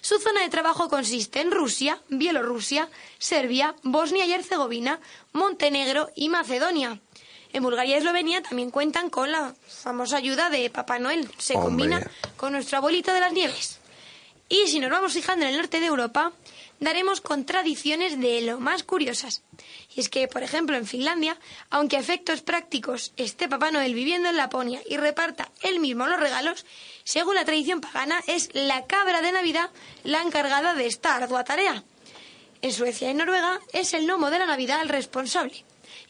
[0.01, 4.99] Su zona de trabajo consiste en Rusia, Bielorrusia, Serbia, Bosnia y Herzegovina,
[5.33, 6.99] Montenegro y Macedonia.
[7.53, 11.27] En Bulgaria y Eslovenia también cuentan con la famosa ayuda de Papá Noel.
[11.39, 11.67] Se Hombre.
[11.67, 13.80] combina con nuestro abuelito de las nieves.
[14.51, 16.33] Y si nos vamos fijando en el norte de Europa,
[16.81, 19.43] daremos con tradiciones de lo más curiosas.
[19.95, 21.37] Y es que, por ejemplo, en Finlandia,
[21.69, 26.19] aunque a efectos prácticos esté Papá Noel viviendo en Laponia y reparta él mismo los
[26.19, 26.65] regalos,
[27.05, 29.69] según la tradición pagana, es la cabra de Navidad
[30.03, 31.85] la encargada de esta ardua tarea.
[32.61, 35.63] En Suecia y Noruega es el gnomo de la Navidad el responsable.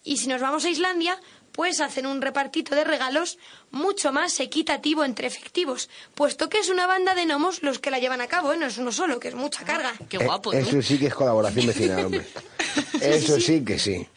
[0.03, 1.19] Y si nos vamos a Islandia,
[1.51, 3.37] pues hacen un repartito de regalos
[3.71, 7.99] mucho más equitativo entre efectivos, puesto que es una banda de gnomos los que la
[7.99, 8.57] llevan a cabo, ¿eh?
[8.57, 9.93] no es uno solo, que es mucha carga.
[10.09, 12.25] Qué Eh, guapo, Eso sí que es colaboración vecinal, hombre.
[13.01, 14.07] Eso sí que sí.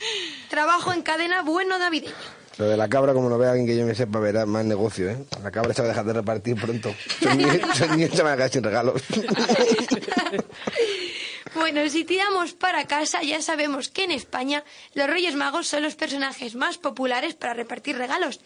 [0.51, 2.13] Trabajo en cadena bueno navideño.
[2.57, 5.11] Lo de la cabra, como lo vea alguien que yo me sepa, verá más negocio,
[5.11, 5.19] ¿eh?
[5.43, 6.95] La cabra se va a dejar de repartir pronto.
[7.21, 9.03] Esos niños se van a quedar sin regalos.
[11.55, 14.65] Bueno, si tiramos para casa, ya sabemos que en España
[14.95, 18.41] los Reyes Magos son los personajes más populares para repartir regalos.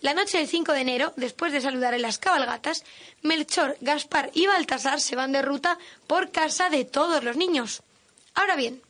[0.00, 2.84] La noche del 5 de enero, después de saludar en las cabalgatas,
[3.22, 7.82] Melchor, Gaspar y Baltasar se van de ruta por casa de todos los niños.
[8.34, 8.82] Ahora bien,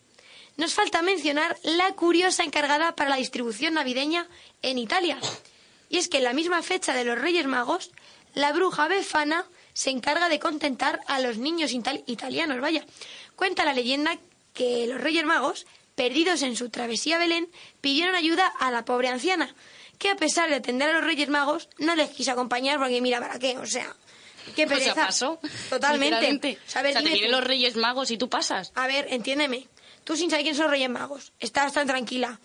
[0.56, 4.26] nos falta mencionar la curiosa encargada para la distribución navideña
[4.62, 5.18] en Italia.
[5.88, 7.90] Y es que en la misma fecha de los Reyes Magos,
[8.34, 12.84] la bruja Befana se encarga de contentar a los niños ital- italianos, vaya.
[13.36, 14.16] Cuenta la leyenda
[14.52, 17.48] que los Reyes Magos, perdidos en su travesía a Belén,
[17.80, 19.54] pidieron ayuda a la pobre anciana,
[19.98, 23.20] que a pesar de atender a los Reyes Magos, no les quiso acompañar porque mira,
[23.20, 23.58] ¿para qué?
[23.58, 23.94] O sea,
[24.56, 24.94] qué O sea, pereza.
[25.06, 25.40] pasó.
[25.70, 26.58] Totalmente.
[26.66, 27.36] O sea, a ver, O sea, te dime vienen tú.
[27.36, 28.72] los Reyes Magos y tú pasas.
[28.74, 29.66] A ver, entiéndeme.
[30.04, 31.32] Tú sin saber quién son los Reyes Magos.
[31.40, 32.38] Estás tan tranquila.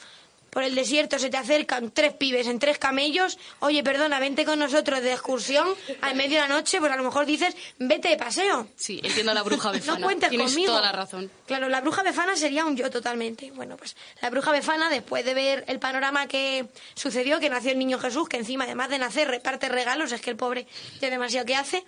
[0.50, 3.38] Por el desierto se te acercan tres pibes en tres camellos.
[3.60, 5.68] Oye, perdona, vente con nosotros de excursión
[6.02, 6.80] a medio de la noche.
[6.80, 8.68] Pues a lo mejor dices, vete de paseo.
[8.76, 10.00] Sí, entiendo a la bruja befana.
[10.00, 10.72] No cuentes Tienes conmigo.
[10.74, 11.32] toda la razón.
[11.48, 13.52] Claro, la bruja befana sería un yo totalmente.
[13.52, 17.80] Bueno, pues la bruja befana, después de ver el panorama que sucedió, que nació el
[17.80, 20.68] niño Jesús, que encima, además de nacer, reparte regalos, es que el pobre
[21.02, 21.84] ya demasiado que hace,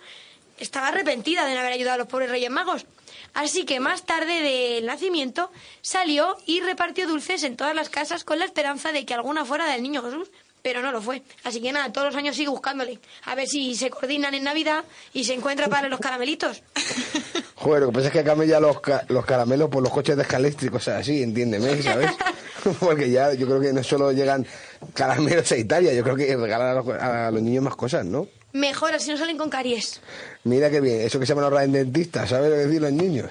[0.58, 2.86] estaba arrepentida de no haber ayudado a los pobres Reyes Magos.
[3.34, 8.38] Así que más tarde del nacimiento salió y repartió dulces en todas las casas con
[8.38, 10.30] la esperanza de que alguna fuera del niño Jesús.
[10.62, 11.22] Pero no lo fue.
[11.42, 13.00] Así que nada, todos los años sigue buscándole.
[13.24, 16.62] A ver si se coordinan en Navidad y se encuentra para los caramelitos.
[17.56, 20.22] Joder, lo que pasa es que ya los, ca- los caramelos por los coches de
[20.22, 22.10] eléctricos, o sea, así, entiéndeme, ¿sabes?
[22.80, 24.46] Porque ya yo creo que no solo llegan
[24.94, 28.28] caramelos a Italia, yo creo que regalan a los, a los niños más cosas, ¿no?
[28.52, 30.00] Mejor, así no salen con caries.
[30.44, 32.92] Mira qué bien, eso que se llaman ahorrar en dentista, ¿sabes lo que decir los
[32.92, 33.30] niños?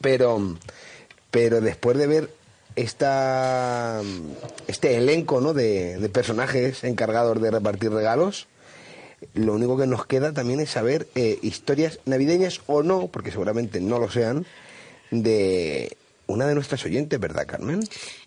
[0.00, 0.56] Pero,
[1.30, 2.30] pero después de ver
[2.76, 4.02] esta,
[4.66, 5.54] este elenco ¿no?
[5.54, 8.46] de, de personajes encargados de repartir regalos,
[9.34, 13.80] lo único que nos queda también es saber eh, historias navideñas o no, porque seguramente
[13.80, 14.46] no lo sean,
[15.10, 17.80] de, una de nuestras oyentes, ¿verdad, Carmen?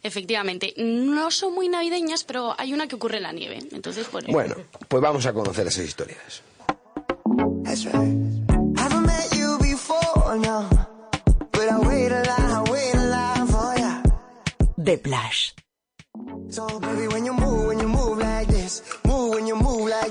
[0.03, 3.59] Efectivamente, no son muy navideñas, pero hay una que ocurre en la nieve.
[3.71, 4.27] Entonces, bueno.
[4.31, 4.55] Bueno,
[4.87, 6.41] pues vamos a conocer esas historias.
[7.63, 8.15] That's right.
[8.77, 10.67] Haven't met you before, no.
[11.51, 14.01] But I wait a lot, I wait a lot for ya.
[14.77, 15.53] The Plash.
[16.49, 18.81] So baby, when you move, when you move like this,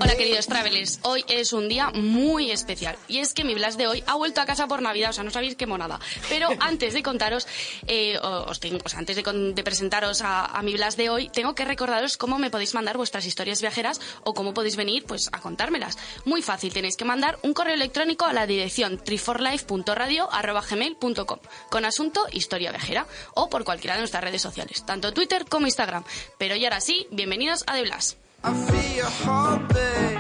[0.01, 3.87] Hola queridos travelers, hoy es un día muy especial y es que mi Blas de
[3.87, 6.01] hoy ha vuelto a casa por Navidad, o sea, no sabéis qué monada.
[6.29, 7.47] Pero antes de contaros,
[7.87, 11.09] eh, os tengo, o sea, antes de, con- de presentaros a, a mi Blas de
[11.11, 15.05] hoy, tengo que recordaros cómo me podéis mandar vuestras historias viajeras o cómo podéis venir
[15.05, 15.97] pues a contármelas.
[16.25, 21.39] Muy fácil, tenéis que mandar un correo electrónico a la dirección triforlife.radio@gmail.com
[21.71, 26.03] con asunto historia viajera o por cualquiera de nuestras redes sociales, tanto Twitter como Instagram.
[26.39, 28.17] Pero y ahora sí, bienvenidos a The Blas.
[28.45, 30.19] I feel your heartbeat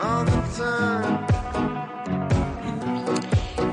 [0.00, 1.29] all the time.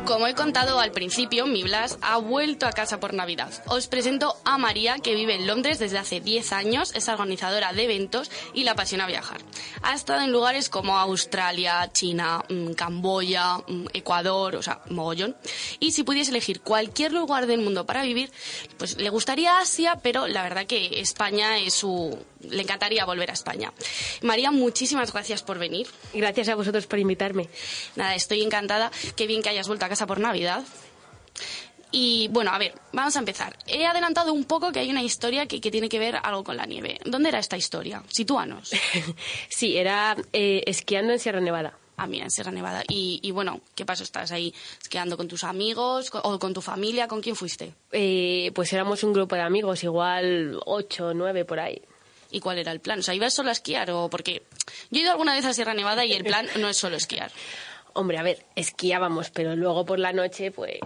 [0.08, 3.52] Como he contado al principio, mi Blas ha vuelto a casa por Navidad.
[3.66, 7.84] Os presento a María, que vive en Londres desde hace 10 años, es organizadora de
[7.84, 9.42] eventos y le apasiona viajar.
[9.82, 15.36] Ha estado en lugares como Australia, China, mm, Camboya, mm, Ecuador, o sea, mogollón.
[15.82, 18.32] Y si pudiese elegir cualquier lugar del mundo para vivir,
[18.78, 22.18] pues le gustaría Asia, pero la verdad que España es su...
[22.42, 23.74] Le encantaría volver a España.
[24.22, 25.88] María, muchísimas gracias por venir.
[26.14, 27.50] Gracias a vosotros por invitarme.
[27.96, 28.92] Nada, estoy encantada.
[29.16, 30.64] Qué bien que hayas vuelto a casa por Navidad.
[31.92, 33.58] Y bueno, a ver, vamos a empezar.
[33.66, 36.58] He adelantado un poco que hay una historia que, que tiene que ver algo con
[36.58, 37.00] la nieve.
[37.06, 38.04] ¿Dónde era esta historia?
[38.10, 38.72] Sitúanos.
[39.50, 41.78] Sí, era eh, esquiando en Sierra Nevada.
[41.96, 42.84] Ah, mira, en Sierra Nevada.
[42.88, 44.04] Y, y bueno, ¿qué pasó?
[44.04, 47.08] ¿Estás ahí esquiando con tus amigos o con tu familia?
[47.08, 47.74] ¿Con quién fuiste?
[47.92, 51.82] Eh, pues éramos un grupo de amigos, igual ocho o nueve por ahí.
[52.32, 53.00] ¿Y cuál era el plan?
[53.00, 54.44] O sea, ¿ibas solo a esquiar o porque
[54.92, 57.32] yo he ido alguna vez a Sierra Nevada y el plan no es solo esquiar?
[57.94, 60.80] Hombre, a ver, esquiábamos, pero luego por la noche, pues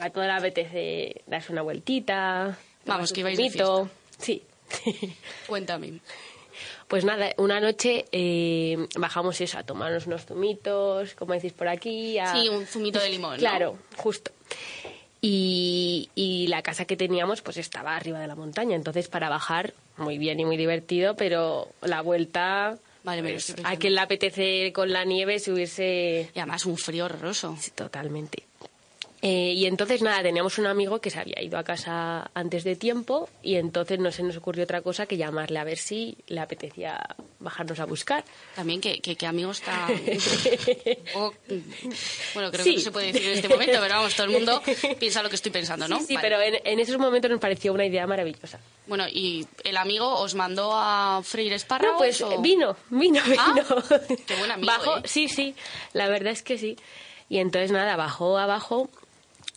[0.00, 2.58] a toda la apetece darse una vueltita.
[2.86, 3.88] Vamos, que ibais de zumito.
[4.18, 4.42] Sí.
[5.46, 6.00] Cuéntame.
[6.88, 12.18] Pues nada, una noche eh, bajamos eso, a tomarnos unos zumitos, como decís por aquí.
[12.18, 13.38] a- Sí, un zumito de limón, ¿no?
[13.38, 14.30] Claro, justo.
[15.26, 19.72] Y, y la casa que teníamos pues estaba arriba de la montaña, entonces para bajar
[19.96, 22.76] muy bien y muy divertido, pero la vuelta...
[23.04, 26.30] Vale, pues, a quien le apetece con la nieve subirse...
[26.34, 27.56] Y además un frío horroroso.
[27.58, 28.42] Sí, totalmente.
[29.26, 32.76] Eh, y entonces nada, teníamos un amigo que se había ido a casa antes de
[32.76, 36.40] tiempo y entonces no se nos ocurrió otra cosa que llamarle a ver si le
[36.40, 37.00] apetecía
[37.40, 38.22] bajarnos a buscar.
[38.54, 39.88] También que, que, que amigo está...
[42.34, 42.70] bueno, creo Sí.
[42.72, 44.62] que no se puede decir en este momento, pero vamos, todo el mundo
[44.98, 46.00] piensa lo que estoy pensando, ¿no?
[46.00, 46.28] Sí, sí, Vale.
[46.28, 48.58] pero en, en esos momentos nos pareció una idea maravillosa.
[48.86, 51.94] Bueno, ¿y el amigo os mandó a freír espárragos?
[51.94, 53.64] No, pues o- vino, vino, Ah, vino.
[54.26, 55.02] qué buen amigo, Bajó, ¿eh?
[55.04, 55.54] sí, sí,
[55.94, 56.76] la verdad es que sí.
[57.28, 58.90] Y entonces nada, bajó abajo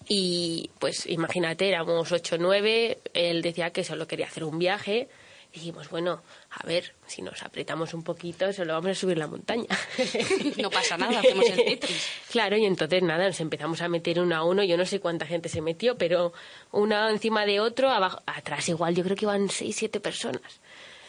[0.08, 5.10] y pues imagínate, éramos ocho o nueve, él decía que solo quería hacer un viaje.
[5.54, 9.28] Y dijimos, bueno, a ver, si nos apretamos un poquito, solo vamos a subir la
[9.28, 9.67] montaña.
[10.62, 12.08] No pasa nada, hacemos el Tetris.
[12.32, 14.63] Claro, y entonces nada, nos empezamos a meter uno a uno.
[14.63, 16.34] Yo no sé cuánta gente se metió, pero
[16.72, 20.60] uno encima de otro, abajo, atrás igual, yo creo que iban seis, siete personas.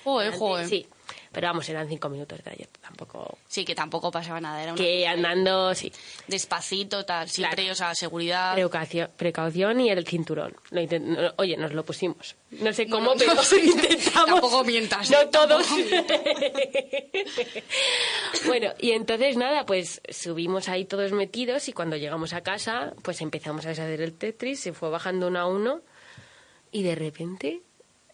[0.04, 0.68] Joder, joder.
[0.68, 0.86] Sí,
[1.38, 3.38] pero vamos, eran cinco minutos de trayecto, tampoco...
[3.46, 5.92] Sí, que tampoco pasaba nada, era una Que andando, sí.
[6.26, 7.72] despacito, tal, siempre, Claro.
[7.72, 8.54] o sea, seguridad.
[8.54, 10.56] Precaución, precaución y el cinturón.
[10.70, 12.34] Lo no, oye, nos lo pusimos.
[12.50, 14.26] No sé cómo, pero no, lo intentamos.
[14.26, 15.64] tampoco mientas, No todos.
[18.46, 23.20] Bueno, y entonces nada, pues subimos ahí todos metidos y cuando llegamos a casa, pues
[23.20, 25.82] empezamos a deshacer el Tetris, se fue bajando uno a uno
[26.72, 27.62] y de repente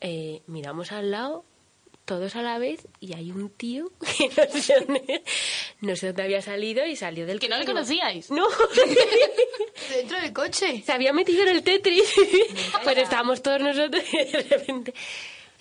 [0.03, 1.47] eh, miramos al lado
[2.05, 5.23] todos a la vez y hay un tío que no sé dónde,
[5.81, 8.31] no sé dónde había salido y salió del Que no le conocíais.
[8.31, 8.47] No.
[9.90, 10.83] Dentro del coche.
[10.85, 12.14] Se había metido en el Tetris.
[12.83, 14.95] pues estábamos todos nosotros y de repente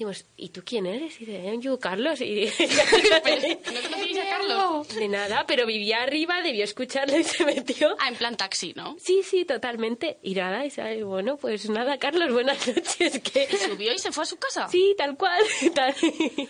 [0.03, 1.15] Dijimos, ¿y tú quién eres?
[1.21, 2.19] Y dice, yo, Carlos.
[2.19, 2.45] Y...
[2.45, 4.87] ¿No conocíais a Carlos?
[4.89, 7.95] De nada, pero vivía arriba, debió escucharlo y se metió.
[7.99, 8.97] Ah, en plan taxi, ¿no?
[9.01, 10.17] Sí, sí, totalmente.
[10.21, 13.19] Y nada, y sabe, bueno, pues nada, Carlos, buenas noches.
[13.19, 13.47] Que...
[13.57, 14.67] ¿Subió y se fue a su casa?
[14.67, 15.41] Sí, tal cual.
[15.75, 15.95] tal.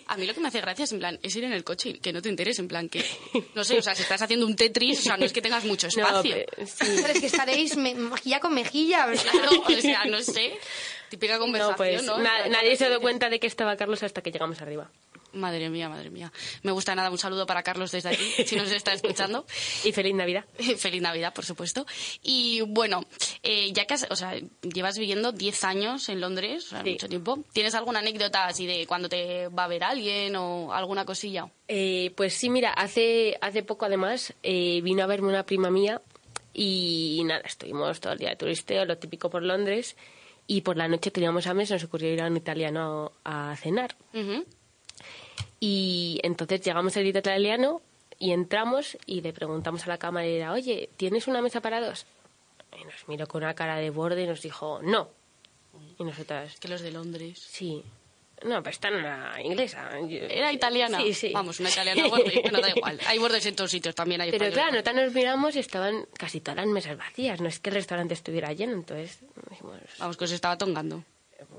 [0.08, 1.90] A mí lo que me hace gracia es, en plan, es ir en el coche
[1.90, 3.06] y que no te enteres, en plan, que...
[3.54, 5.64] No sé, o sea, si estás haciendo un Tetris, o sea, no es que tengas
[5.66, 6.36] mucho No, espacio.
[6.56, 6.86] pero- sí.
[7.02, 9.06] Pero es que estaréis me- mejilla con mejilla.
[9.32, 10.54] Claro, o sea, no sé.
[11.14, 12.18] Típica conversación, No, pues ¿no?
[12.18, 14.90] na- nadie se dio cuenta de que estaba Carlos hasta que llegamos arriba.
[15.34, 16.32] Madre mía, madre mía.
[16.64, 17.12] Me gusta nada.
[17.12, 19.46] Un saludo para Carlos desde aquí, si nos está escuchando.
[19.84, 20.46] Y feliz Navidad.
[20.78, 21.86] Feliz Navidad, por supuesto.
[22.24, 23.06] Y bueno,
[23.44, 27.08] eh, ya que has- o sea, llevas viviendo 10 años en Londres, o sea, mucho
[27.08, 31.48] tiempo, ¿tienes alguna anécdota así de cuando te va a ver alguien o alguna cosilla?
[31.68, 36.02] Eh, pues sí, mira, hace, hace poco además eh, vino a verme una prima mía
[36.56, 39.96] Y nada, estuvimos todo el día de turisteo, lo típico por Londres.
[40.46, 43.96] Y por la noche teníamos hambre, se nos ocurrió ir a un italiano a cenar.
[45.60, 47.82] Y entonces llegamos al italiano
[48.20, 52.06] y entramos y le preguntamos a la camarera, oye, ¿tienes una mesa para dos?
[52.80, 55.08] Y nos miró con una cara de borde y nos dijo, no.
[55.98, 56.60] Y nosotras...
[56.60, 57.40] Que los de Londres.
[57.40, 57.84] Sí.
[58.44, 59.90] No, pero esta no era inglesa.
[60.00, 61.00] Era italiana.
[61.00, 61.32] Sí, sí.
[61.34, 62.42] Vamos, una italiana borde.
[62.42, 63.00] Bueno, da igual.
[63.08, 66.42] Hay bordes en todos sitios, también hay Pero claro, nosotras nos miramos y estaban casi
[66.42, 67.40] todas las mesas vacías.
[67.42, 69.20] No es que el restaurante estuviera lleno, entonces
[69.50, 69.78] dijimos...
[70.00, 71.04] Vamos, que os estaba tongando.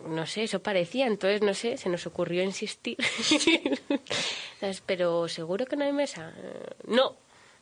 [0.07, 1.07] No sé, eso parecía.
[1.07, 2.97] Entonces, no sé, se nos ocurrió insistir.
[4.61, 4.83] ¿Sabes?
[4.85, 6.33] Pero seguro que no hay mesa.
[6.87, 7.17] No.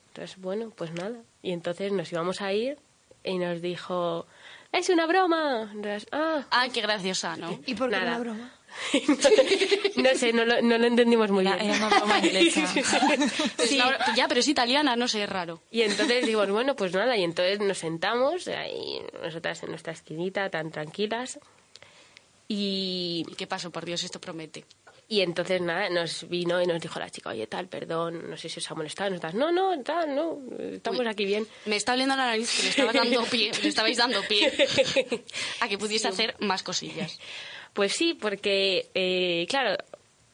[0.09, 1.16] Entonces, bueno, pues nada.
[1.43, 2.79] Y entonces nos íbamos a ir
[3.25, 4.27] y nos dijo,
[4.73, 5.70] es una broma.
[5.73, 7.61] Entonces, ah, Ah, qué graciosa, ¿no?
[7.66, 8.11] ¿Y por qué Nada.
[8.12, 8.55] una broma?
[9.97, 11.70] no sé, no lo, no lo entendimos muy Era- bien.
[11.70, 12.64] era una broma inglesa.
[13.59, 13.77] Es Sí.
[13.79, 15.62] la- Ya, pero es italiana, no sé, es raro.
[15.70, 20.49] Y entonces dijimos, bueno, pues nada, y entonces nos sentamos ahí, nosotras en nuestra esquinita,
[20.51, 21.39] tan tranquilas.
[22.49, 23.70] Y, ¿Y qué pasó?
[23.70, 24.64] Por Dios, esto promete.
[25.09, 28.49] y entonces nada, nos vino y nos dijo la chica, oye, tal, perdón, no sé
[28.49, 29.09] si os ha molestado.
[29.09, 31.07] Y nosotras, no, no, tal, no, estamos Uy.
[31.07, 31.47] aquí bien.
[31.66, 34.51] Me está oliendo la nariz que le estaba dando pie, le estabais dando pie
[35.61, 37.18] a que pudiese hacer más cosillas.
[37.73, 39.77] Pues sí, porque, eh, claro,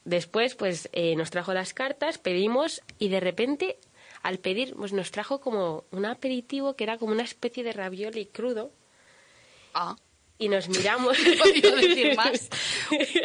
[0.05, 3.79] después pues eh, nos trajo las cartas, pedimos y de repente
[4.23, 8.27] al pedir pues nos trajo como un aperitivo que era como una especie de ravioli
[8.27, 8.73] crudo
[9.75, 9.97] Ah,
[10.39, 11.17] y nos miramos.
[11.63, 12.49] no decir más.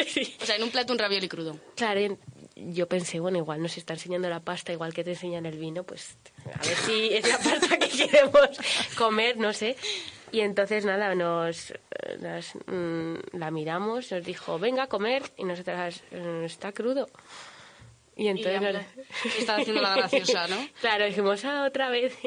[0.07, 0.35] Sí.
[0.41, 1.57] O sea, en un plato un ravioli crudo.
[1.75, 2.17] Claro,
[2.55, 5.83] yo pensé, bueno, igual nos está enseñando la pasta, igual que te enseñan el vino,
[5.83, 8.49] pues a ver si es la pasta que queremos
[8.97, 9.75] comer, no sé.
[10.33, 15.43] Y entonces, nada, nos, eh, nos, mm, la miramos, nos dijo, venga a comer, y
[15.45, 17.07] nosotras, "Mm, está crudo.
[18.15, 18.61] Y entonces...
[18.61, 20.57] nos- estaba haciendo la graciosa, ¿no?
[20.81, 22.13] Claro, dijimos, ah, otra vez.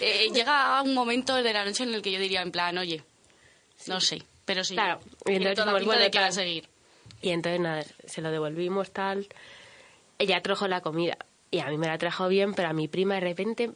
[0.00, 3.02] Eh, llega un momento de la noche en el que yo diría, en plan, oye,
[3.86, 4.74] no sé, pero sí.
[4.74, 6.68] Claro, y entonces dijimos, bueno, de que a seguir.
[7.22, 9.26] Y entonces nada, se lo devolvimos tal.
[10.18, 11.16] Ella trajo la comida
[11.50, 13.70] y a mí me la trajo bien, pero a mi prima de repente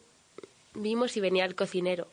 [0.73, 2.07] vimos y venía el cocinero.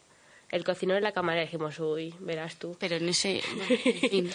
[0.50, 2.76] El cocinero en la cámara dijimos, uy, verás tú.
[2.78, 3.42] Pero en ese...
[3.84, 4.30] en fin,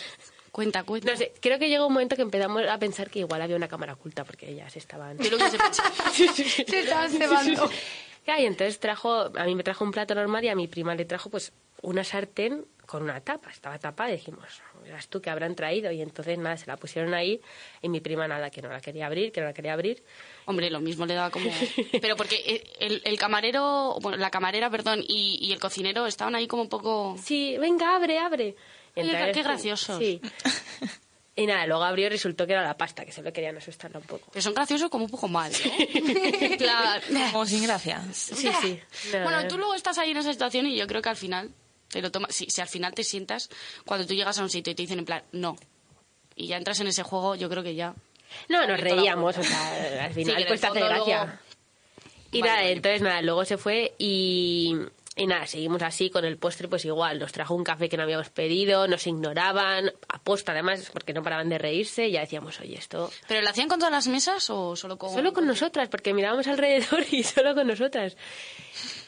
[0.51, 1.11] cuenta, cuenta.
[1.11, 3.67] No sé, creo que llegó un momento que empezamos a pensar que igual había una
[3.67, 5.17] cámara oculta porque ellas estaban...
[5.17, 5.49] Yo lo que
[6.45, 7.69] se estaban cebando.
[8.26, 11.03] Y entonces trajo, a mí me trajo un plato normal y a mi prima le
[11.03, 11.51] trajo pues
[11.84, 14.45] una sartén con una tapa, estaba tapada y dijimos,
[14.84, 17.39] verás tú que habrán traído y entonces nada, se la pusieron ahí
[17.81, 20.03] y mi prima nada, que no la quería abrir, que no la quería abrir.
[20.45, 21.49] Hombre, lo mismo le daba como...
[22.01, 26.47] Pero porque el, el camarero, bueno, la camarera, perdón, y, y el cocinero estaban ahí
[26.47, 27.15] como un poco...
[27.23, 28.55] Sí, venga, abre, abre.
[28.95, 29.97] Entonces, qué graciosos.
[29.99, 30.21] Sí.
[31.36, 34.05] Y nada, luego abrió y resultó que era la pasta, que solo querían asustarla un
[34.05, 34.27] poco.
[34.31, 35.71] Pero son graciosos como un poco mal, ¿no?
[35.79, 38.03] En plan, Como sin gracia.
[38.11, 38.79] Sí, sí.
[39.11, 41.49] Bueno, tú luego estás ahí en esa situación y yo creo que al final
[41.93, 42.35] te lo tomas.
[42.35, 43.49] Si, si al final te sientas,
[43.85, 45.55] cuando tú llegas a un sitio y te dicen en plan, no,
[46.35, 47.93] y ya entras en ese juego, yo creo que ya.
[48.49, 51.23] No, nos reíamos, o sea, al Sí, final en pues te hace gracia.
[51.25, 51.39] luego-
[52.31, 52.71] Y Vale, nada, vale.
[52.73, 54.75] entonces nada, luego se fue y,
[55.15, 58.01] y nada, seguimos así con el postre, pues igual, nos trajo un café que no
[58.01, 62.75] habíamos pedido, nos ignoraban, aposta además, porque no paraban de reírse, y ya decíamos, oye,
[62.75, 63.11] esto...
[63.27, 65.13] ¿Pero lo hacían con todas las mesas o solo con.?
[65.13, 68.17] Solo con nosotras, porque mirábamos alrededor y solo con nosotras.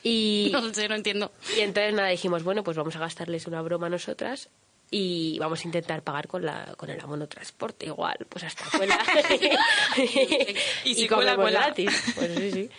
[0.08, 1.32] Y, No sé, no entiendo.
[1.58, 4.50] y entonces nada, dijimos, bueno, pues vamos a gastarles una broma a nosotras
[4.92, 9.00] y vamos a intentar pagar con la con el abono transporte igual, pues hasta cuela.
[10.86, 11.60] Y si cuela, comemos cuela.
[11.66, 12.14] gratis.
[12.16, 12.70] Pues sí, sí.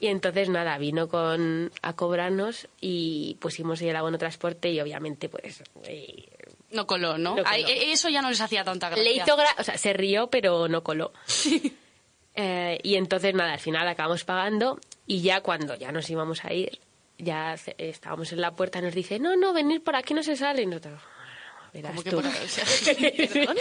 [0.00, 5.28] Y entonces nada, vino con a cobrarnos y pusimos ahí el abono transporte y obviamente
[5.28, 6.26] pues eh,
[6.72, 7.30] No coló, ¿no?
[7.36, 7.46] No coló.
[7.48, 9.04] Ahí- e- eso ya no les hacía tanta gracia.
[9.04, 11.12] le hizo gra- o sea, se rió pero no coló.
[12.34, 16.52] Eh, y entonces nada, al final acabamos pagando y ya cuando ya nos íbamos a
[16.52, 16.80] ir,
[17.18, 20.62] ya estábamos en la puerta, nos dice, no, no, venir por aquí no se sale.
[20.62, 21.00] Y nosotros,
[21.72, 22.16] verás ¿Cómo que tú.
[22.16, 22.32] por ahí?
[22.44, 22.64] O sea,
[23.34, 23.56] ¿perdón?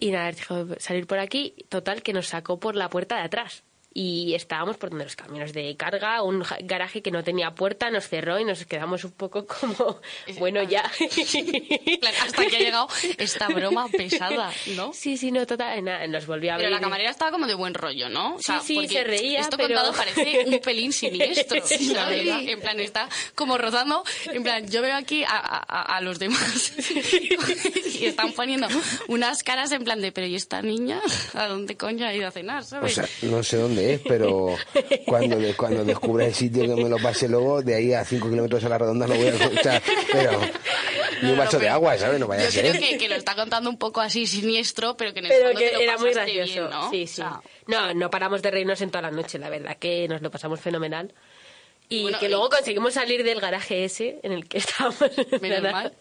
[0.00, 3.64] Y nada, dijo salir por aquí, total que nos sacó por la puerta de atrás.
[4.00, 8.06] Y estábamos por donde los camiones de carga, un garaje que no tenía puerta, nos
[8.08, 9.98] cerró y nos quedamos un poco como,
[10.38, 10.88] bueno, ya.
[11.00, 12.88] En plan, Hasta que ha llegado
[13.18, 14.92] esta broma pesada, ¿no?
[14.92, 16.76] Sí, sí, no, total, nada, nos volvió a Pero abrir.
[16.80, 18.36] la camarera estaba como de buen rollo, ¿no?
[18.36, 21.86] O sea, Sí, sí, se reía, Esto pero- contado parece un pelín siniestro, Sí.
[21.92, 22.28] ¿sabes?
[22.48, 24.04] En plan, está como rozando.
[24.26, 26.72] En plan, yo veo aquí a, a- a los demás
[27.98, 28.68] y están poniendo
[29.08, 31.00] unas caras en plan de, pero ¿y esta niña?
[31.34, 32.94] ¿A dónde coño ha ido a cenar, O sabes?
[32.94, 34.54] sea, no sé dónde es, pero
[35.06, 38.28] cuando, de- cuando descubra el sitio que me lo pase luego, de ahí a 5
[38.30, 39.82] kilómetros a la redonda lo voy a escuchar.
[40.12, 40.40] Pero
[41.22, 42.20] ni un No, vaso no, de agua, ¿sabes?
[42.20, 42.80] No vaya a yo creo ser.
[42.82, 45.58] que, que lo está contando un poco así siniestro, pero que en el Pero fondo
[45.60, 46.52] te que lo era muy gracioso.
[46.52, 46.90] bien, ¿no?
[46.90, 47.22] Sí, sí.
[47.66, 50.60] No, no paramos de reírnos en toda la noche, la verdad que nos lo pasamos
[50.60, 51.12] fenomenal.
[51.88, 54.98] Y Bueno, que y- luego conseguimos salir del garaje ese en el que estábamos.
[55.40, 55.92] Menos mal.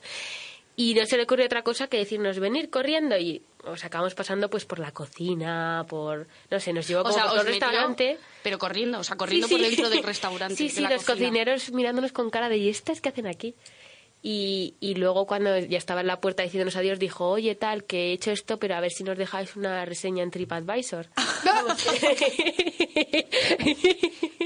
[0.76, 3.42] Y no se le ocurrió otra cosa que decirnos venir corriendo y
[3.72, 7.40] os acabamos pasando pues por la cocina, por no sé, nos llevó O sea, por
[7.40, 8.18] un restaurante.
[8.44, 10.56] pero corriendo, o sea, corriendo Sí, por dentro del restaurante.
[10.56, 11.16] Sí, de sí, la los cocina.
[11.28, 13.56] cocineros mirándonos con cara de ¿y estas qué hacen aquí?
[14.30, 18.10] Y, y luego cuando ya estaba en la puerta diciéndonos adiós, dijo, oye tal, que
[18.10, 21.08] he hecho esto, pero a ver si nos dejáis una reseña en TripAdvisor.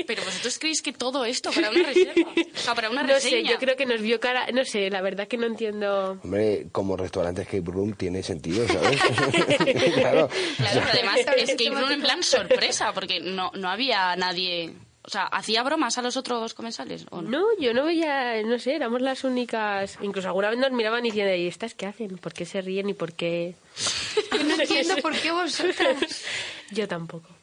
[0.05, 3.43] Pero vosotros creéis que todo esto para una reserva, o sea, para una no sé,
[3.43, 6.19] yo creo que nos vio cara, no sé, la verdad que no entiendo.
[6.23, 8.99] Hombre, como restaurante escape room tiene sentido, ¿sabes?
[9.95, 10.29] claro.
[10.57, 14.73] Claro, pero además es que iban en plan sorpresa, porque no, no había nadie...
[15.03, 17.05] O sea, ¿hacía bromas a los otros comensales?
[17.09, 17.29] ¿o no?
[17.29, 19.97] No, yo no veía, no sé, éramos las únicas.
[20.01, 22.17] Incluso alguna vez nos miraban diciendo, ¿y estas qué hacen?
[22.17, 23.55] ¿Por qué se ríen y por qué.?
[24.31, 26.23] Yo no entiendo por qué vosotras.
[26.71, 27.40] Yo tampoco.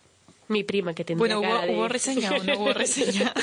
[0.49, 3.33] Mi prima que tendría Bueno, ¿hubo, de- ¿hubo reseña o no hubo reseña?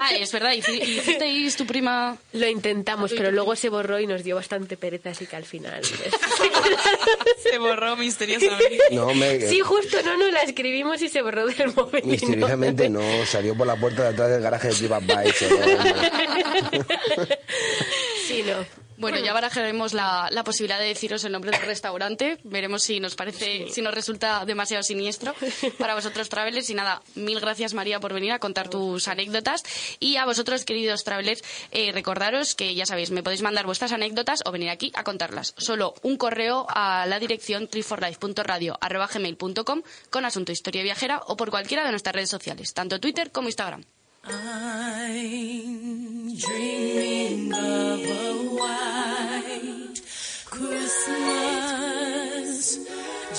[0.00, 2.16] Ah, es verdad, hici- hicisteis tu prima...
[2.32, 5.80] Lo intentamos, pero luego se borró y nos dio bastante pereza, así que al final.
[7.42, 8.78] Se borró misteriosamente.
[8.90, 12.00] No, hombre, Sí, justo, no, no, la escribimos y se borró del móvil.
[12.02, 15.50] y no- misteriosamente no, salió por la puerta de atrás del garaje de TripAdvisor.
[15.50, 16.84] ¿no?
[18.26, 18.83] Sí, no.
[19.04, 22.38] Bueno, ya barajaremos la, la posibilidad de deciros el nombre del restaurante.
[22.42, 25.34] Veremos si nos parece, si nos resulta demasiado siniestro
[25.78, 26.70] para vosotros, travelers.
[26.70, 29.62] Y nada, mil gracias, María, por venir a contar tus anécdotas.
[30.00, 34.40] Y a vosotros, queridos travelers, eh, recordaros que ya sabéis, me podéis mandar vuestras anécdotas
[34.46, 35.52] o venir aquí a contarlas.
[35.58, 41.90] Solo un correo a la dirección tripforlife.radio.gmail.com con asunto historia viajera o por cualquiera de
[41.90, 43.84] nuestras redes sociales, tanto Twitter como Instagram.
[44.26, 50.00] I'm dreaming of a white
[50.46, 51.18] Christmas,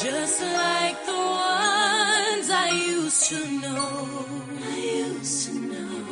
[0.04, 4.26] just like the ones I used to know.
[4.64, 6.06] I used to know.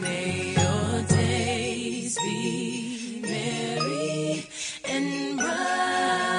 [0.00, 4.46] May your days be merry
[4.84, 6.29] and bright,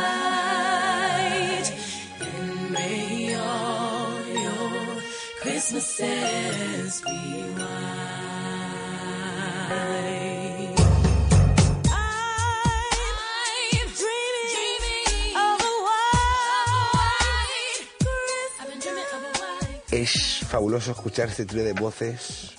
[19.92, 22.52] Es fabuloso escuchar este trío de voces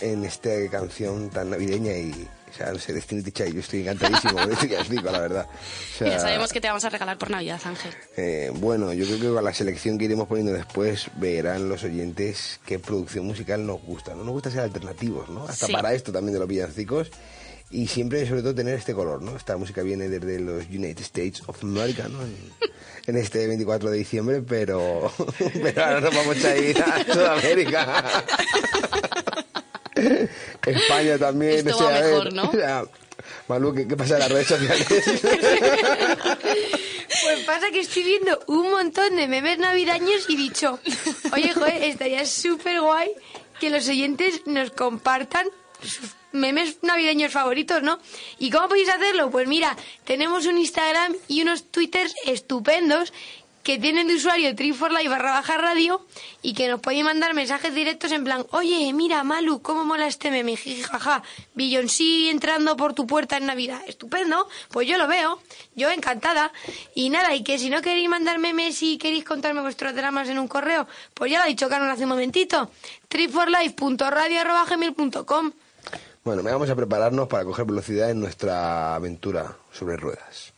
[0.00, 4.52] en esta canción tan navideña y, sea, no sé, Destiny Ticha, yo estoy encantadísimo con
[4.52, 5.46] este villancico, la verdad.
[5.48, 7.92] O sea, Ya sabemos que te vamos a regalar por Navidad, Ángel.
[8.16, 12.60] eh, bueno, yo creo que con la selección que iremos poniendo después verán los oyentes
[12.66, 14.14] qué producción musical nos gusta.
[14.14, 15.44] No nos gusta ser alternativos, ¿no?
[15.44, 15.72] Hasta Sí.
[15.72, 17.10] para esto también de los villancicos.
[17.68, 19.36] Y siempre, sobre todo, tener este color, ¿no?
[19.36, 22.22] Esta música viene desde los United States of America, ¿no?
[22.22, 22.36] En,
[23.08, 25.12] en este 24 de diciembre, pero,
[25.62, 28.24] pero ahora nos vamos a ir a Sudamérica.
[30.66, 31.68] España también.
[31.68, 32.42] Esto o sea, va mejor, ¿no?
[32.44, 32.84] o sea,
[33.48, 34.86] Malú, ¿qué, qué pasa en las redes sociales?
[37.22, 40.78] Pues pasa que estoy viendo un montón de memes navideños y he dicho,
[41.32, 43.10] oye, joder, estaría súper guay
[43.58, 45.46] que los oyentes nos compartan
[45.82, 47.98] sus memes navideños favoritos, ¿no?
[48.38, 49.30] ¿Y cómo podéis hacerlo?
[49.30, 53.12] Pues mira, tenemos un Instagram y unos Twitters estupendos
[53.66, 56.06] que tienen de usuario triforlife barra baja radio
[56.40, 60.30] y que nos pueden mandar mensajes directos en plan, oye, mira, Malu, cómo mola este
[60.30, 65.40] meme, jaja, Beyoncé entrando por tu puerta en Navidad, estupendo, pues yo lo veo,
[65.74, 66.52] yo encantada.
[66.94, 70.38] Y nada, y que si no queréis mandar memes y queréis contarme vuestros dramas en
[70.38, 72.70] un correo, pues ya lo ha dicho Carmen hace un momentito,
[73.08, 75.52] triforlife.radio.gmail.com
[76.22, 80.52] Bueno, vamos a prepararnos para coger velocidad en nuestra aventura sobre ruedas.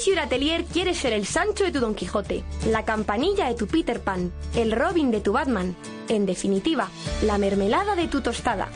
[0.00, 4.00] Leisure Atelier quiere ser el Sancho de tu Don Quijote, la campanilla de tu Peter
[4.00, 5.76] Pan, el Robin de tu Batman,
[6.08, 6.88] en definitiva,
[7.20, 8.68] la mermelada de tu tostada.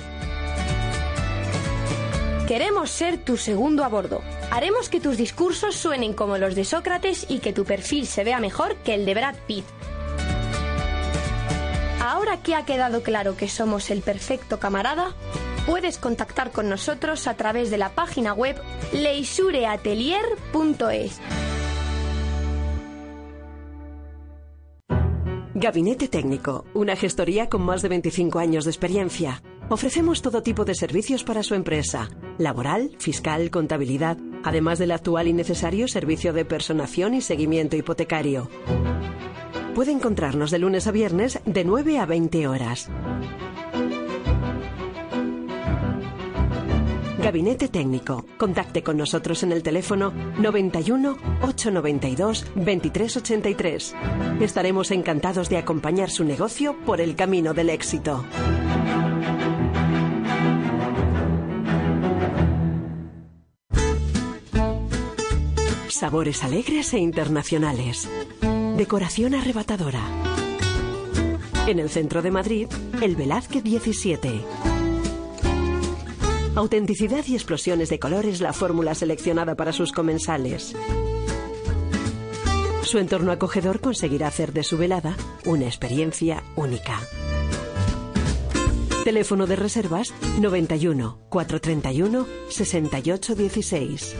[2.47, 4.21] Queremos ser tu segundo a bordo.
[4.51, 8.39] Haremos que tus discursos suenen como los de Sócrates y que tu perfil se vea
[8.39, 9.65] mejor que el de Brad Pitt.
[12.03, 15.15] Ahora que ha quedado claro que somos el perfecto camarada,
[15.67, 18.57] puedes contactar con nosotros a través de la página web
[18.93, 21.21] leisureatelier.es.
[25.57, 29.43] Gabinete Técnico, una gestoría con más de 25 años de experiencia.
[29.71, 35.33] Ofrecemos todo tipo de servicios para su empresa, laboral, fiscal, contabilidad, además del actual y
[35.33, 38.51] necesario servicio de personación y seguimiento hipotecario.
[39.75, 42.91] Puede encontrarnos de lunes a viernes de 9 a 20 horas.
[47.25, 48.27] Gabinete Técnico.
[48.37, 53.95] Contacte con nosotros en el teléfono 91 892 2383.
[54.43, 58.27] Estaremos encantados de acompañar su negocio por el camino del éxito.
[65.89, 68.07] Sabores alegres e internacionales.
[68.77, 70.03] Decoración arrebatadora.
[71.67, 72.69] En el centro de Madrid,
[73.01, 74.64] el Velázquez 17.
[76.57, 80.77] Autenticidad y explosiones de color es la fórmula seleccionada para sus comensales.
[82.83, 87.01] Su entorno acogedor conseguirá hacer de su velada una experiencia única.
[89.03, 94.15] Teléfono de reservas 91 431 6816.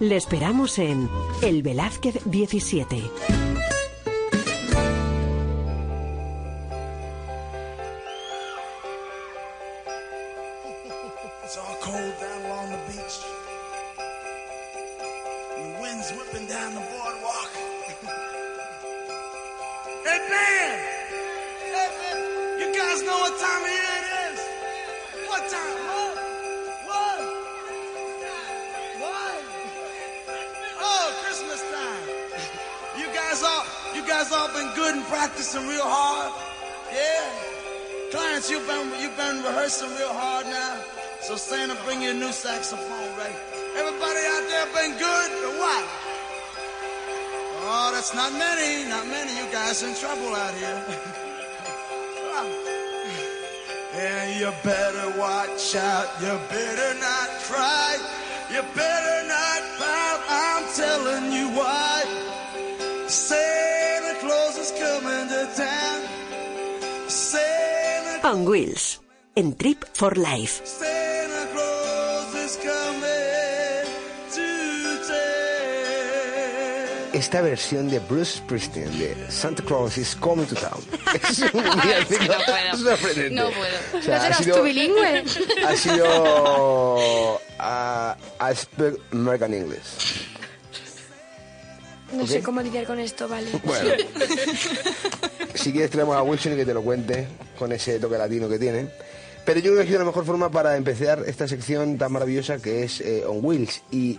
[0.00, 1.10] Le esperamos en
[1.42, 3.41] El Velázquez 17.
[55.72, 56.08] Watch out.
[56.20, 57.96] You better not cry.
[58.50, 60.20] You better not pout.
[60.28, 62.04] I'm telling you why.
[63.08, 67.08] Santa Claus is coming to town.
[67.08, 69.00] Santa On Wheels.
[69.36, 70.62] En Trip for Life.
[77.12, 80.80] Esta versión de Bruce Springsteen de Santa Claus is Coming to Town
[81.28, 82.76] es un villancico no puedo.
[82.96, 83.30] sorprendente.
[83.34, 83.98] No puedo.
[83.98, 85.24] O sea, ¿No ha serás sido- bilingüe?
[85.66, 87.38] Ha sido.
[87.58, 90.28] ah, I speak American English.
[92.12, 92.28] No Ok.
[92.28, 93.48] sé cómo lidiar con esto, vale.
[93.64, 93.90] Bueno.
[95.54, 97.26] Si quieres, traemos a Wilson y que te lo cuente
[97.58, 98.88] con ese toque latino que tiene.
[99.44, 102.58] Pero yo creo que ha sido la mejor forma para empezar esta sección tan maravillosa
[102.58, 103.82] que es eh, On Wheels.
[103.90, 104.18] Y,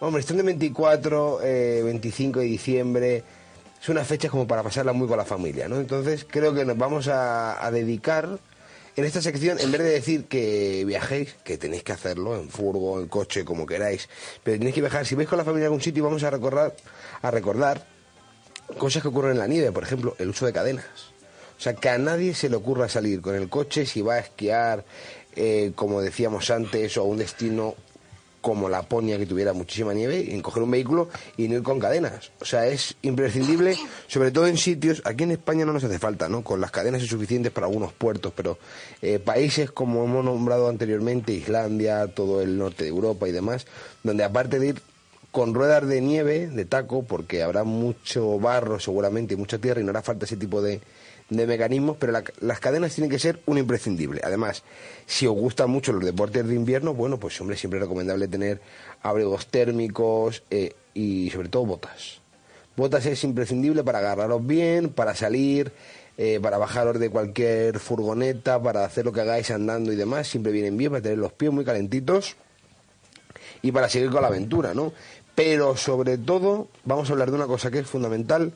[0.00, 3.24] hombre, están de 24, eh, 25 de diciembre.
[3.80, 5.76] Es una fecha como para pasarla muy con la familia, ¿no?
[5.76, 8.38] Entonces creo que nos vamos a, dedicar
[8.96, 12.98] en esta sección, en vez de decir que viajéis, que tenéis que hacerlo en furgo,
[12.98, 14.08] en coche, como queráis,
[14.42, 16.74] pero tenéis que viajar, si vais con la familia a algún sitio, vamos a recordar,
[17.20, 17.86] a recordar
[18.78, 20.86] cosas que ocurren en la nieve, por ejemplo, el uso de cadenas.
[21.58, 24.18] O sea, que a nadie se le ocurra salir con el coche si va a
[24.18, 24.84] esquiar,
[25.34, 27.74] eh, como decíamos antes, o a un destino
[28.46, 32.30] como Laponia, que tuviera muchísima nieve, en coger un vehículo y no ir con cadenas.
[32.40, 33.76] O sea, es imprescindible,
[34.06, 36.44] sobre todo en sitios, aquí en España no nos hace falta, ¿no?
[36.44, 38.56] Con las cadenas es suficientes para algunos puertos, pero
[39.02, 43.66] eh, países como hemos nombrado anteriormente, Islandia, todo el norte de Europa y demás,
[44.04, 44.82] donde aparte de ir
[45.32, 49.84] con ruedas de nieve, de taco, porque habrá mucho barro seguramente y mucha tierra y
[49.84, 50.80] no hará falta ese tipo de,
[51.28, 54.20] de mecanismos, pero la- las cadenas tienen que ser un imprescindible.
[54.24, 54.62] Además,
[55.06, 58.60] si os gustan mucho los deportes de invierno, bueno, pues hombre, siempre es recomendable tener
[59.02, 62.20] abrigos térmicos eh, y sobre todo botas.
[62.76, 65.72] Botas es imprescindible para agarraros bien, para salir,
[66.18, 70.52] eh, para bajaros de cualquier furgoneta, para hacer lo que hagáis andando y demás, siempre
[70.52, 72.36] vienen bien para tener los pies muy calentitos
[73.62, 74.92] y para seguir con la aventura, ¿no?
[75.34, 78.52] Pero sobre todo vamos a hablar de una cosa que es fundamental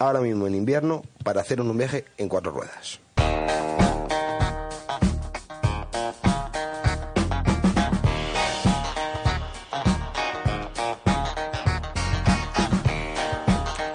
[0.00, 2.98] ahora mismo en invierno para hacer un viaje en cuatro ruedas.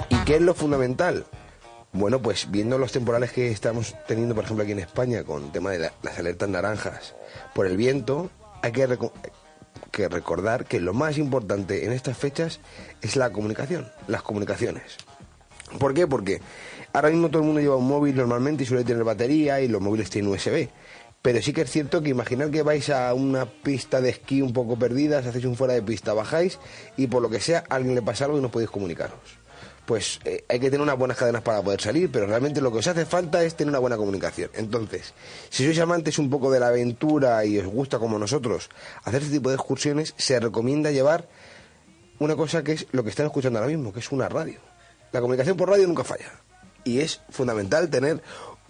[0.10, 1.26] ¿Y qué es lo fundamental?
[1.93, 5.51] Bueno, pues viendo los temporales que estamos teniendo, por ejemplo, aquí en España, con el
[5.51, 7.16] tema de la- las alertas naranjas
[7.53, 8.30] por el viento,
[8.62, 12.60] hay que recordar que lo más importante en estas fechas
[13.01, 14.97] es la comunicación, las comunicaciones.
[15.80, 16.07] ¿Por qué?
[16.07, 16.41] Porque
[16.93, 19.82] ahora mismo todo el mundo lleva un móvil normalmente y suele tener batería y los
[19.82, 20.70] móviles tienen USB.
[21.22, 24.53] Pero sí que es cierto que imaginar que vais a una pista de esquí un
[24.53, 26.59] poco perdida, hacéis un fuera de pista, bajáis
[26.97, 29.20] y por lo que sea a alguien le pasa algo y no podéis comunicaros.
[29.86, 32.80] pues eh, hay que tener unas buenas cadenas para poder salir, pero realmente lo que
[32.80, 34.49] os hace falta es tener una buena comunicación.
[34.53, 35.13] Entonces,
[35.49, 38.70] si sois amantes un poco de la aventura y os gusta como nosotros
[39.03, 41.28] hacer este tipo de excursiones, se recomienda llevar
[42.20, 44.59] una cosa que es lo que están escuchando ahora mismo, que es una radio.
[45.16, 46.30] La comunicación por radio nunca falla.
[46.84, 48.22] Y es fundamental tener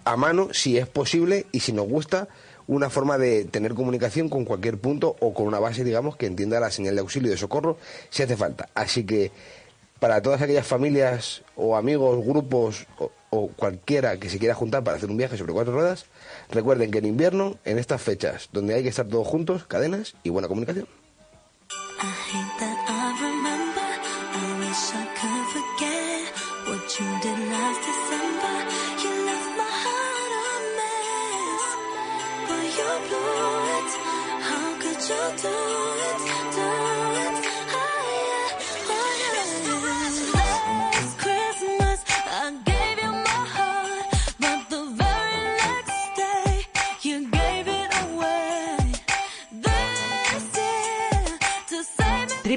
[0.04, 2.28] a mano, si es posible y si nos gusta,
[2.68, 6.60] una forma de tener comunicación con cualquier punto o con una base, digamos, que entienda
[6.60, 7.78] la señal de auxilio y de socorro
[8.10, 8.68] si hace falta.
[8.76, 9.32] Así que
[9.98, 12.86] para todas aquellas familias o amigos, grupos
[13.30, 16.06] o, cualquiera que se quiera juntar para hacer un viaje sobre cuatro ruedas,
[16.48, 20.30] recuerden que en invierno, en estas fechas donde hay que estar todos juntos, cadenas y
[20.30, 20.86] buena comunicación.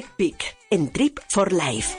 [0.00, 1.94] Trip Peak en Trip for Life.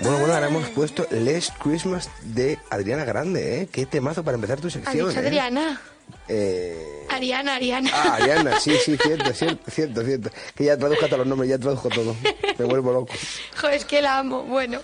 [0.00, 3.68] Bueno, bueno, ahora hemos puesto Last Christmas de Adriana Grande, ¿eh?
[3.70, 5.26] Qué temazo para empezar tu Ha sección, dicho ¿eh?
[5.26, 5.80] Adriana.
[6.26, 7.90] Eh, Ariana, Ariana.
[7.92, 10.30] Ah, Ariana, sí, sí, cierto, cierto, cierto, cierto.
[10.56, 12.16] Que ya traduzco hasta los nombres, ya traduzco todo.
[12.58, 13.14] Me vuelvo loco.
[13.60, 14.42] Jo, es que la amo.
[14.42, 14.80] Bueno,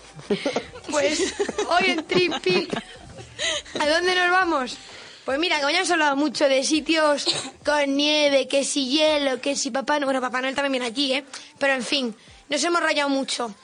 [0.89, 1.35] pues
[1.69, 2.69] hoy en Trippy,
[3.81, 4.79] ¿a dónde nos vamos?
[5.25, 7.27] Pues mira, como ya hemos hablado mucho de sitios
[7.65, 10.01] con nieve, que si hielo, que si Papá.
[10.01, 11.25] Bueno, Papá Noel también viene aquí, ¿eh?
[11.59, 12.17] Pero en fin,
[12.49, 13.55] nos hemos rayado mucho.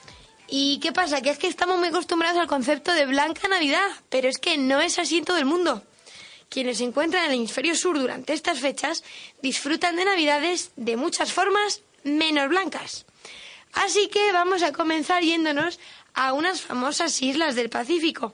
[0.47, 1.21] ¿Y qué pasa?
[1.21, 4.79] Que es que estamos muy acostumbrados al concepto de Blanca Navidad, pero es que no
[4.79, 5.83] es así en todo el mundo.
[6.47, 9.03] Quienes se encuentran en el hemisferio sur durante estas fechas
[9.41, 13.05] disfrutan de Navidades de muchas formas menos blancas.
[13.73, 15.79] Así que vamos a comenzar yéndonos
[16.19, 18.33] a unas famosas islas del Pacífico.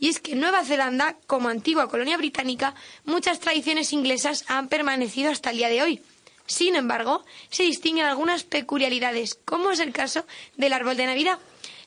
[0.00, 2.74] Y es que en Nueva Zelanda, como antigua colonia británica,
[3.04, 6.00] muchas tradiciones inglesas han permanecido hasta el día de hoy.
[6.46, 10.24] Sin embargo, se distinguen algunas peculiaridades, como es el caso
[10.56, 11.38] del árbol de Navidad.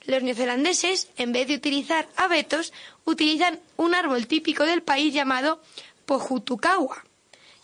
[0.04, 2.72] Los neozelandeses, en vez de utilizar abetos,
[3.04, 5.60] utilizan un árbol típico del país llamado
[6.06, 7.04] pojutukawa,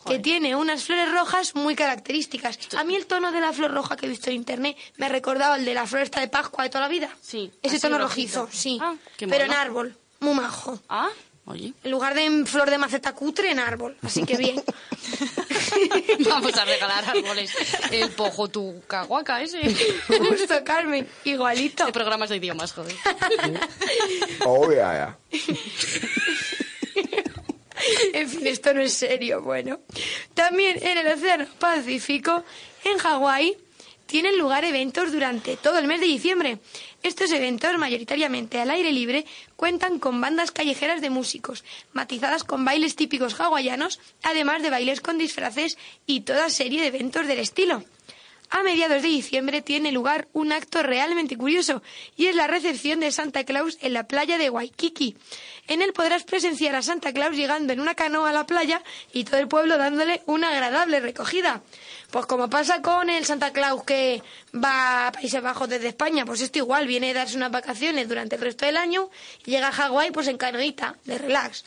[0.07, 2.59] que tiene unas flores rojas muy características.
[2.77, 5.09] A mí el tono de la flor roja que he visto en internet me ha
[5.09, 7.11] recordado el de la floresta de Pascua de toda la vida.
[7.21, 7.53] Sí.
[7.63, 8.43] Ese tono rojito.
[8.43, 8.79] rojizo, sí.
[8.81, 9.61] Ah, qué pero en mono.
[9.61, 10.81] árbol, muy majo.
[10.89, 11.09] Ah,
[11.47, 11.73] oye.
[11.85, 13.97] En lugar de en flor de maceta cutre, en árbol.
[14.03, 14.63] Así que bien.
[16.29, 17.53] Vamos a regalar árboles.
[17.91, 19.61] El pojo tu caguaca ese.
[20.09, 21.07] Justo, Carmen.
[21.25, 21.85] Igualito.
[21.87, 22.95] De programas de idiomas, joder.
[24.45, 25.19] Oh, ya, ya.
[28.13, 29.43] En fin, esto no es serio.
[29.43, 29.81] Bueno,
[30.35, 32.45] también en el Océano Pacífico,
[32.85, 33.57] en Hawái,
[34.07, 36.59] tienen lugar eventos durante todo el mes de diciembre.
[37.03, 42.97] Estos eventos, mayoritariamente al aire libre, cuentan con bandas callejeras de músicos, matizadas con bailes
[42.97, 47.85] típicos hawaianos, además de bailes con disfraces y toda serie de eventos del estilo.
[48.51, 51.83] A mediados de diciembre tiene lugar un acto realmente curioso
[52.17, 55.17] y es la recepción de Santa Claus en la playa de Waikiki.
[55.67, 58.83] En él podrás presenciar a Santa Claus llegando en una canoa a la playa
[59.13, 61.63] y todo el pueblo dándole una agradable recogida.
[62.11, 64.23] Pues como pasa con el Santa Claus que
[64.55, 68.37] va a Países Bajos desde España, pues esto igual, viene a darse unas vacaciones durante
[68.37, 69.11] el resto del año
[69.45, 71.65] y llega a Hawái pues en canoita, de relax.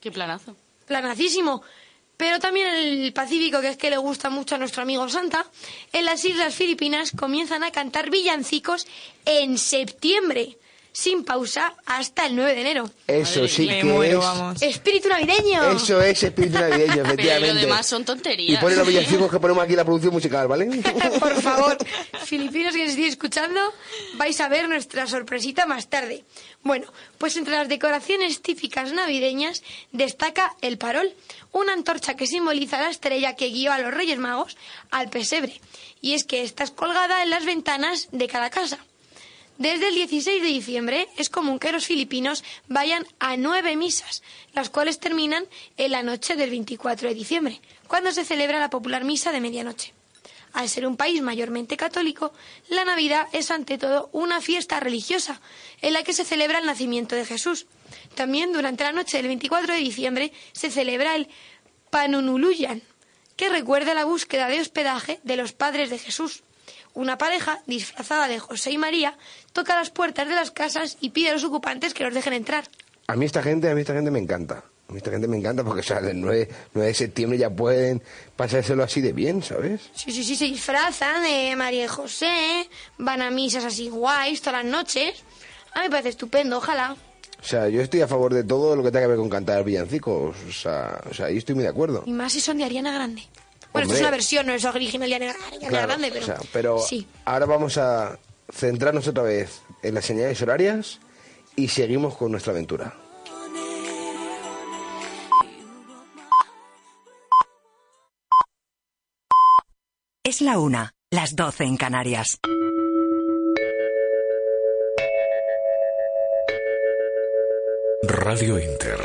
[0.00, 0.56] Qué planazo.
[0.86, 1.62] Planacísimo.
[2.20, 5.46] Pero también en el Pacífico, que es que le gusta mucho a nuestro amigo Santa,
[5.90, 8.86] en las Islas Filipinas comienzan a cantar villancicos
[9.24, 10.58] en septiembre,
[10.92, 12.90] sin pausa, hasta el 9 de enero.
[13.06, 14.24] Eso sí Me que muero, es...
[14.24, 14.62] vamos.
[14.62, 15.70] ¡Espíritu navideño!
[15.72, 17.54] Eso es espíritu navideño, Pero efectivamente.
[17.54, 18.60] lo demás son Y tonterías.
[18.62, 20.66] pone los villancicos que ponemos aquí la producción musical, ¿vale?
[21.20, 21.76] Por favor,
[22.24, 23.60] filipinos que nos estéis escuchando,
[24.16, 26.24] vais a ver nuestra sorpresita más tarde.
[26.62, 29.62] Bueno, pues entre las decoraciones típicas navideñas
[29.92, 31.10] destaca el parol,
[31.52, 34.56] una antorcha que simboliza la estrella que guió a los Reyes Magos
[34.90, 35.58] al pesebre.
[36.02, 38.78] Y es que esta es colgada en las ventanas de cada casa.
[39.60, 44.22] Desde el 16 de diciembre es común que los filipinos vayan a nueve misas,
[44.54, 45.44] las cuales terminan
[45.76, 49.92] en la noche del 24 de diciembre, cuando se celebra la popular misa de medianoche.
[50.54, 52.32] Al ser un país mayormente católico,
[52.70, 55.42] la Navidad es ante todo una fiesta religiosa
[55.82, 57.66] en la que se celebra el nacimiento de Jesús.
[58.14, 61.28] También durante la noche del 24 de diciembre se celebra el
[61.90, 62.80] Panunuluyan,
[63.36, 66.44] que recuerda la búsqueda de hospedaje de los padres de Jesús.
[66.94, 69.16] Una pareja, disfrazada de José y María,
[69.52, 72.64] toca las puertas de las casas y pide a los ocupantes que los dejen entrar.
[73.06, 74.64] A mí esta gente, a mí esta gente me encanta.
[74.88, 77.48] A mí esta gente me encanta porque, o sea, el 9, 9 de septiembre ya
[77.48, 78.02] pueden
[78.34, 79.82] pasárselo así de bien, ¿sabes?
[79.94, 82.68] Sí, sí, sí, se disfrazan de María y José,
[82.98, 85.22] van a misas así guays todas las noches.
[85.74, 86.96] A mí me parece estupendo, ojalá.
[87.40, 89.64] O sea, yo estoy a favor de todo lo que tenga que ver con cantar
[89.64, 90.36] villancicos.
[90.48, 92.02] O sea, o sea ahí estoy muy de acuerdo.
[92.06, 93.22] Y más si son de Ariana Grande.
[93.72, 96.22] Bueno, esto es una versión, no es original de Ariana, Ariana Claro, Grande, pero...
[96.22, 97.06] o sea, pero Sí.
[97.24, 98.18] ahora vamos a
[98.52, 100.98] centrarnos otra vez en las señales horarias
[101.56, 102.94] y seguimos con nuestra aventura.
[110.22, 112.38] Es la una, las doce en Canarias.
[118.02, 118.98] Radio Inter.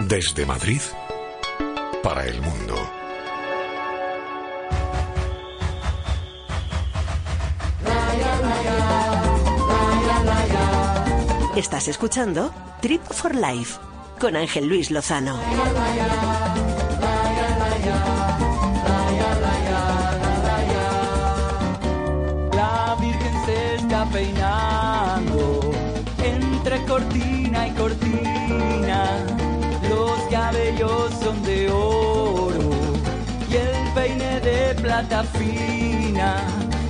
[0.00, 0.80] Desde Madrid
[2.02, 2.74] para el mundo.
[11.56, 13.78] Estás escuchando Trip for Life
[14.18, 15.38] con Ángel Luis Lozano.
[22.54, 25.60] La Virgen se está peinando
[26.24, 29.26] entre cortina y cortina.
[29.88, 31.41] Los cabellos son
[34.02, 36.28] peine de plata fina.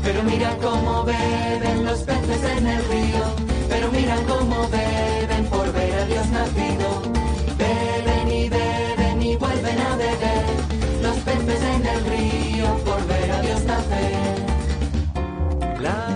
[0.03, 3.25] Pero mira cómo beben los peces en el río.
[3.69, 6.89] Pero mira cómo beben por ver a Dios nacido.
[7.59, 10.45] Beben y beben y vuelven a beber.
[11.03, 14.13] Los peces en el río por ver a Dios nacer.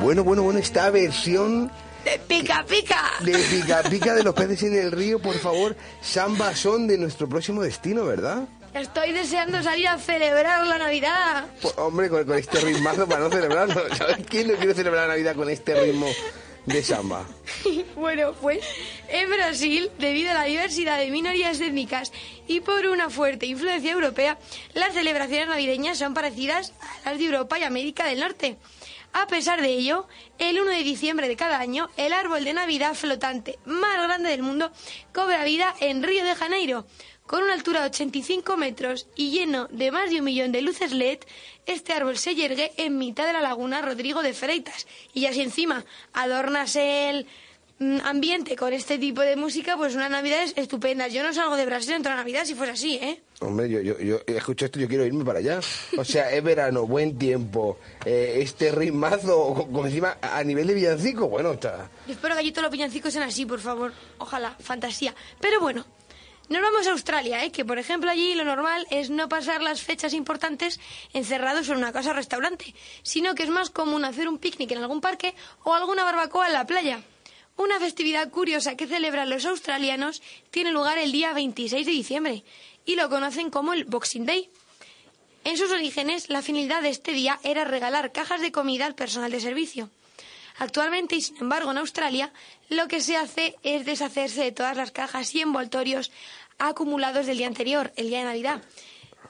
[0.03, 1.71] Bueno, bueno, bueno, esta versión
[2.05, 3.03] ¡De pica, pica!
[3.25, 7.29] de Pica Pica de los peces en el río, por favor, Samba son de nuestro
[7.29, 8.47] próximo destino, ¿verdad?
[8.77, 11.47] Estoy deseando salir a celebrar la Navidad.
[11.63, 13.83] Pues, hombre, con, con este ritmazo para no celebrarlo.
[13.97, 16.07] ¿Sabes quién no quiere celebrar la Navidad con este ritmo
[16.67, 17.27] de samba?
[17.97, 18.63] Bueno, pues
[19.09, 22.13] en Brasil, debido a la diversidad de minorías étnicas
[22.47, 24.39] y por una fuerte influencia europea,
[24.75, 26.75] las celebraciones navideñas son parecidas
[27.05, 28.59] a las de Europa y América del Norte.
[29.15, 30.07] A pesar de ello,
[30.39, 34.43] el 1 de diciembre de cada año, el árbol de Navidad flotante más grande del
[34.43, 34.71] mundo
[35.15, 36.85] cobra vida en Río de Janeiro.
[37.27, 40.93] Con una altura de 85 metros y lleno de más de un millón de luces
[40.93, 41.19] LED,
[41.67, 44.87] este árbol se yergue en mitad de la laguna Rodrigo de Freitas.
[45.13, 47.27] Y así encima adornas el
[47.81, 51.09] mm, ambiente con este tipo de música, pues una Navidad es estupenda.
[51.09, 53.21] Yo no salgo de Brasil en toda la Navidad si fuese así, ¿eh?
[53.41, 55.61] Hombre, yo, yo, yo escucho esto, yo quiero irme para allá.
[55.99, 60.75] O sea, es verano, buen tiempo, eh, este ritmazo, co- como encima, a nivel de
[60.75, 61.91] villancico, bueno, está...
[62.07, 63.93] Yo espero que allí todos los villancicos sean así, por favor.
[64.19, 65.15] Ojalá, fantasía.
[65.41, 65.85] Pero bueno,
[66.49, 67.51] nos vamos a Australia, ¿eh?
[67.51, 70.79] que por ejemplo allí lo normal es no pasar las fechas importantes
[71.13, 74.79] encerrados en una casa o restaurante, sino que es más común hacer un picnic en
[74.79, 75.35] algún parque
[75.65, 77.03] o alguna barbacoa en la playa.
[77.57, 82.45] Una festividad curiosa que celebran los australianos tiene lugar el día 26 de diciembre
[82.85, 84.51] y lo conocen como el Boxing Day.
[85.45, 89.31] En sus orígenes, la finalidad de este día era regalar cajas de comida al personal
[89.31, 89.91] de servicio.
[90.59, 92.33] Actualmente, y sin embargo, en Australia,
[92.69, 96.11] lo que se hace es deshacerse de todas las cajas y envoltorios
[96.59, 98.63] acumulados del día anterior, el día de Navidad.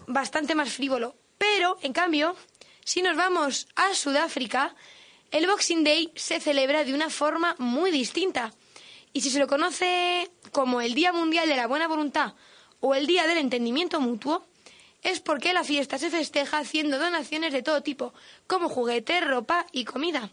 [0.07, 1.17] Bastante más frívolo.
[1.39, 2.37] Pero, en cambio,
[2.85, 4.77] si nos vamos a Sudáfrica,
[5.33, 8.53] el Boxing Day se celebra de una forma muy distinta.
[9.13, 12.35] Y si se lo conoce como el Día Mundial de la Buena Voluntad
[12.81, 14.47] o el Día del Entendimiento Mutuo,
[15.03, 18.15] es porque la fiesta se festeja haciendo donaciones de todo tipo,
[18.47, 20.31] como juguetes, ropa y comida.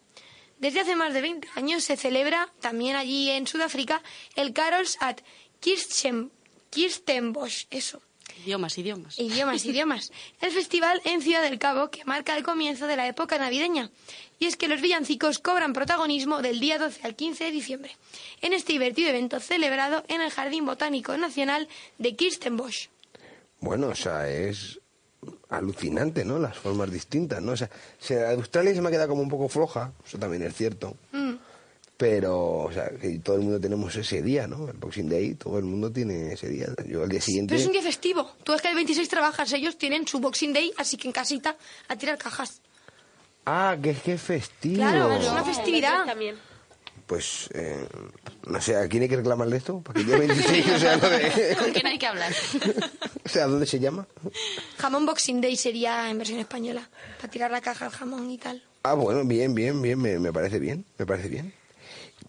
[0.64, 4.02] Desde hace más de 20 años se celebra también allí en Sudáfrica
[4.38, 5.18] el Carols at
[5.60, 6.32] Kirsten,
[6.70, 8.02] Kirstenbosch, eso.
[8.46, 9.20] Idiomas, idiomas.
[9.20, 10.12] Idiomas, idiomas.
[10.40, 13.92] El festival en Ciudad del Cabo que marca el comienzo de la época navideña.
[14.40, 17.98] Y es que los villancicos cobran protagonismo del día 12 al 15 de diciembre,
[18.40, 22.88] en este divertido evento celebrado en el Jardín Botánico Nacional de Kirstenbosch.
[23.60, 24.80] Bueno, o sea, es
[25.58, 26.40] alucinante, ¿no?
[26.40, 27.54] Las formas distintas, ¿no?
[27.54, 27.70] O sea,
[28.32, 30.96] Australia se me ha quedado como un poco floja, eso también es cierto.
[31.12, 31.34] Mm.
[31.96, 34.68] Pero, o sea, que todo el mundo tenemos ese día, ¿no?
[34.68, 36.68] El Boxing Day, todo el mundo tiene ese día.
[36.88, 37.54] Yo al día siguiente...
[37.54, 38.32] Pero es un día festivo.
[38.44, 41.56] Tú es que el 26 trabajas, ellos tienen su Boxing Day, así que en casita
[41.88, 42.62] a tirar cajas.
[43.46, 44.76] Ah, que es que es festivo.
[44.78, 46.06] Claro, es una festividad.
[47.06, 47.86] Pues, eh,
[48.48, 49.82] no sé, ¿a quién hay que reclamarle esto?
[49.82, 52.34] Para que el día 26, o sea, lo de- ¿Con quién hay que hablar?
[53.26, 54.08] o sea, ¿dónde se llama?
[54.78, 58.64] Jamón Boxing Day sería en versión española, para tirar la caja al jamón y tal.
[58.84, 61.54] Ah, bueno, bien, bien, bien, me, me parece bien, me parece bien.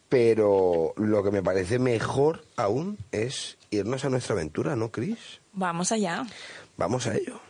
[0.08, 5.18] Pero lo que me parece mejor aún es irnos a nuestra aventura, ¿no, Chris?
[5.52, 6.24] Vamos allá.
[6.76, 7.40] Vamos a ello.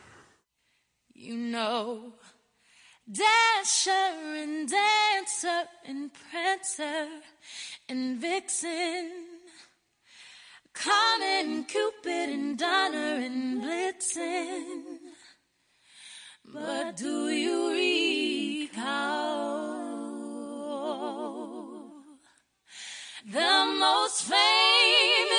[1.14, 2.14] You know,
[3.06, 7.08] Dasher and Dancer and Prancer
[7.88, 9.33] and Vixen.
[10.74, 14.98] Comet, Cupid, and Donner, and Blitzen.
[16.52, 17.70] But do you
[18.68, 19.14] recall
[23.24, 25.33] the most famous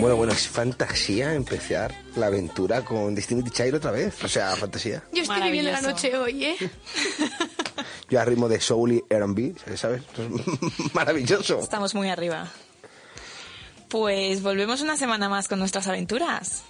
[0.00, 4.24] Bueno, bueno, es fantasía empezar la aventura con Destiny Child otra vez.
[4.24, 5.02] O sea, fantasía.
[5.12, 6.56] Yo estoy viviendo la noche hoy, ¿eh?
[8.08, 10.02] Yo a ritmo de soul y R&B, ¿sabes?
[10.94, 11.60] Maravilloso.
[11.60, 12.48] Estamos muy arriba.
[13.88, 16.62] Pues volvemos una semana más con nuestras aventuras.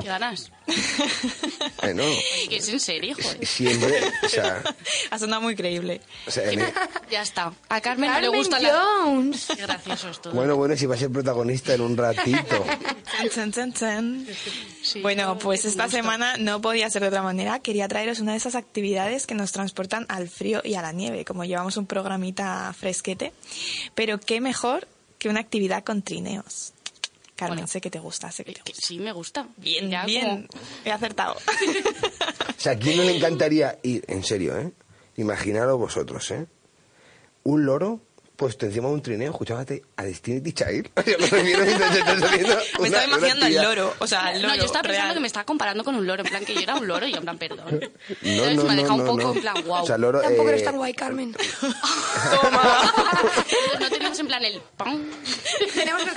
[0.00, 0.50] ¿Qué ganas?
[1.82, 3.46] Oye, que es en serio, joder.
[3.46, 4.62] siempre, o sea,
[5.10, 6.00] Ha sonado muy creíble.
[6.26, 6.64] o sea, en-
[7.10, 7.52] Ya está.
[7.68, 9.48] A Carmen, no le gusta Jones.
[9.50, 9.56] la...
[9.56, 10.32] Qué gracioso es todo.
[10.34, 12.64] bueno, bueno, si va a ser protagonista en un ratito.
[13.30, 14.26] Chan, chan, chan, chan.
[15.02, 17.58] bueno, pues esta semana no podía ser de otra manera.
[17.60, 21.24] Quería traeros una de esas actividades que nos transportan al frío y a la nieve,
[21.24, 23.32] como llevamos un programita fresquete.
[23.94, 24.88] Pero qué mejor
[25.18, 26.72] que una actividad con trineos.
[27.36, 28.80] Carmen, sé que te gusta, sé que te gusta.
[28.86, 29.48] Sí, me gusta.
[29.56, 30.48] Bien, Ya bien.
[30.84, 31.36] He acertado.
[32.56, 34.72] O sea, ¿a quién no le encantaría ir, en serio, eh?
[35.16, 36.46] Imaginaros vosotros, ¿eh?
[37.42, 38.00] Un loro
[38.36, 40.90] puesto encima de un trineo, escuchábate a Destiny Child.
[40.96, 43.94] Me refiero te estaba imaginando al loro.
[43.98, 45.14] O sea, al loro No, yo estaba pensando real.
[45.14, 47.12] que me estaba comparando con un loro, en plan que yo era un loro y
[47.12, 47.64] yo en plan, perdón.
[47.68, 49.32] No, Entonces no, me ha no, dejado un no, poco no.
[49.34, 49.82] en plan, wow.
[49.82, 51.36] O sea, loro, Tampoco eh, eres tan guay, Carmen.
[53.80, 55.10] No tenemos en plan el pan.
[55.74, 56.14] Tenemos los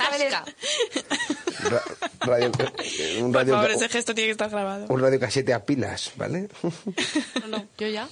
[2.20, 2.50] radio,
[2.82, 4.86] eh, un Por radio, favor, ese gesto tiene que estar grabado.
[4.88, 6.48] un radio casete a pilas, ¿vale?
[7.42, 8.08] No, no, yo ya.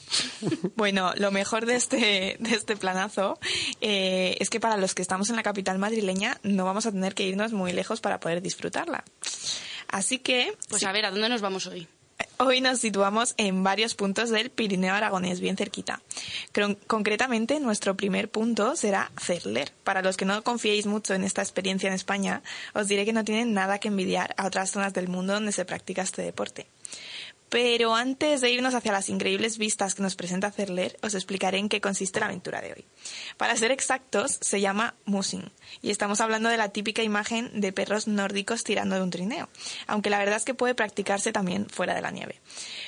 [0.76, 3.38] Bueno, lo mejor de este, de este planazo
[3.80, 7.14] eh, es que para los que estamos en la capital madrileña no vamos a tener
[7.14, 9.04] que irnos muy lejos para poder disfrutarla.
[9.88, 11.86] Así que Pues a ver, ¿a dónde nos vamos hoy?
[12.38, 16.00] Hoy nos situamos en varios puntos del Pirineo aragonés, bien cerquita.
[16.86, 19.72] Concretamente, nuestro primer punto será Cerler.
[19.84, 22.42] Para los que no confiéis mucho en esta experiencia en España,
[22.74, 25.64] os diré que no tienen nada que envidiar a otras zonas del mundo donde se
[25.64, 26.66] practica este deporte.
[27.56, 31.70] Pero antes de irnos hacia las increíbles vistas que nos presenta Cerler, os explicaré en
[31.70, 32.84] qué consiste la aventura de hoy.
[33.38, 35.50] Para ser exactos, se llama musing,
[35.80, 39.48] y estamos hablando de la típica imagen de perros nórdicos tirando de un trineo,
[39.86, 42.42] aunque la verdad es que puede practicarse también fuera de la nieve.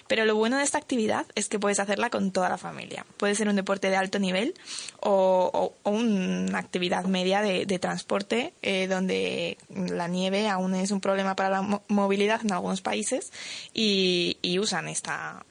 [0.07, 3.07] Pero lo bueno de esta actividad es que puedes hacerla con toda la familia.
[3.17, 4.53] Puede ser un deporte de alto nivel
[5.01, 11.49] o, una actividad media de, transporte eh, donde la nieve aún es un problema para
[11.49, 13.33] la mo- movilidad en algunos países
[13.73, 15.45] y usan esta,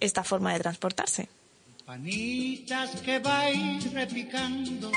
[0.00, 1.28] esta forma de transportarse.
[1.86, 4.90] Panitas que vais repicando,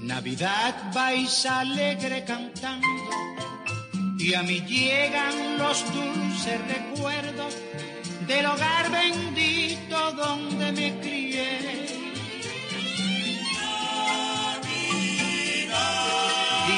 [0.00, 3.10] Navidad vais alegre cantando,
[4.18, 7.56] y a mí llegan los dulces recuerdos
[8.26, 11.58] del hogar bendito donde me crié.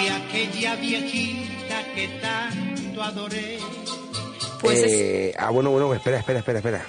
[0.03, 3.59] Y aquella viejita que tanto adoré.
[4.63, 6.87] Pues es- Eh, ah, bueno, bueno, espera, espera, espera, espera.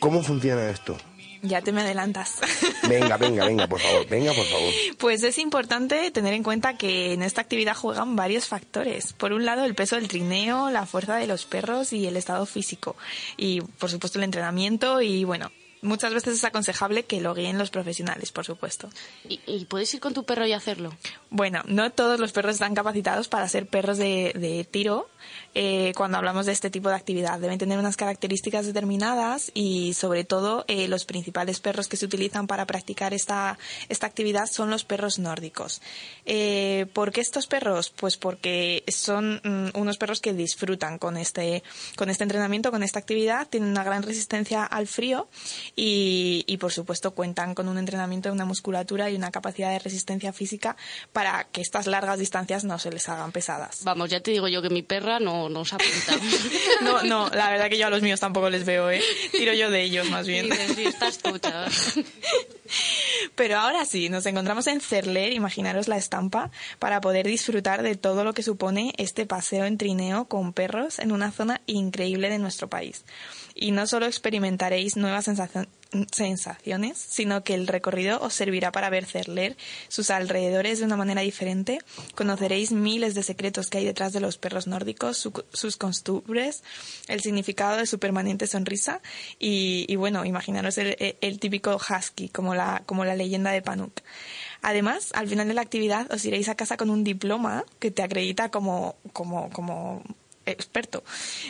[0.00, 0.96] ¿Cómo funciona esto?
[1.44, 2.36] Ya te me adelantas.
[2.88, 4.72] Venga, venga, venga, por favor, venga, por favor.
[4.98, 9.12] Pues es importante tener en cuenta que en esta actividad juegan varios factores.
[9.12, 12.46] Por un lado, el peso del trineo, la fuerza de los perros y el estado
[12.46, 12.96] físico.
[13.36, 15.50] Y, por supuesto, el entrenamiento y, bueno,
[15.80, 18.88] muchas veces es aconsejable que lo guíen los profesionales, por supuesto.
[19.28, 20.92] ¿Y, y puedes ir con tu perro y hacerlo?
[21.30, 25.08] Bueno, no todos los perros están capacitados para ser perros de, de tiro
[25.54, 27.38] eh, cuando hablamos de este tipo de actividad.
[27.38, 32.46] Deben tener unas características determinadas y, sobre todo, eh, los principales perros que se utilizan
[32.46, 35.82] para practicar esta, esta actividad son los perros nórdicos.
[36.24, 37.90] Eh, ¿Por qué estos perros?
[37.90, 41.62] Pues porque son mm, unos perros que disfrutan con este,
[41.96, 45.28] con este entrenamiento, con esta actividad, tienen una gran resistencia al frío
[45.76, 49.78] y, y, por supuesto, cuentan con un entrenamiento de una musculatura y una capacidad de
[49.78, 50.76] resistencia física
[51.12, 53.84] para que estas largas distancias no se les hagan pesadas.
[53.84, 56.16] Vamos, ya te digo yo que mi perra no nos apunta.
[56.82, 59.00] No, no, la verdad que yo a los míos tampoco les veo, ¿eh?
[59.30, 60.50] Tiro yo de ellos más bien.
[60.50, 61.70] Dices, sí, estás tú, chaval.
[63.34, 68.24] Pero ahora sí, nos encontramos en Cerler, imaginaros la estampa, para poder disfrutar de todo
[68.24, 72.68] lo que supone este paseo en trineo con perros en una zona increíble de nuestro
[72.68, 73.04] país.
[73.54, 75.68] Y no solo experimentaréis nuevas sensaciones,
[76.12, 79.56] sensaciones, sino que el recorrido os servirá para ver Cerler,
[79.88, 81.78] sus alrededores de una manera diferente.
[82.14, 86.62] Conoceréis miles de secretos que hay detrás de los perros nórdicos, su- sus costumbres,
[87.08, 89.00] el significado de su permanente sonrisa
[89.38, 94.00] y, y bueno, imaginaros el, el típico husky, como la, como la leyenda de Panuk.
[94.62, 98.02] Además, al final de la actividad os iréis a casa con un diploma que te
[98.02, 100.02] acredita como, como, como
[100.46, 101.02] experto.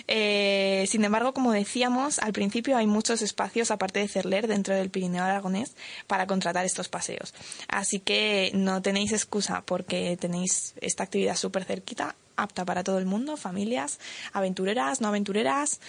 [0.08, 4.90] Eh, sin embargo, como decíamos, al principio hay muchos espacios, aparte de Cerler, dentro del
[4.90, 5.74] Pirineo Aragonés,
[6.06, 7.34] para contratar estos paseos.
[7.68, 13.06] Así que no tenéis excusa porque tenéis esta actividad súper cerquita, apta para todo el
[13.06, 13.98] mundo, familias,
[14.32, 15.80] aventureras, no aventureras.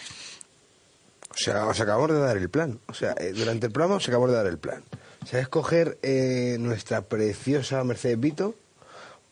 [1.29, 2.79] O sea, os acabamos de dar el plan.
[2.87, 4.83] O sea, eh, durante el programa os acabamos de dar el plan.
[5.23, 8.55] O sea, es coger eh, nuestra preciosa Mercedes Vito,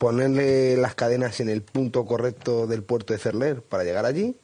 [0.02, 4.36] ponerle las cadenas en el punto correcto del puerto de Cerler para llegar allí,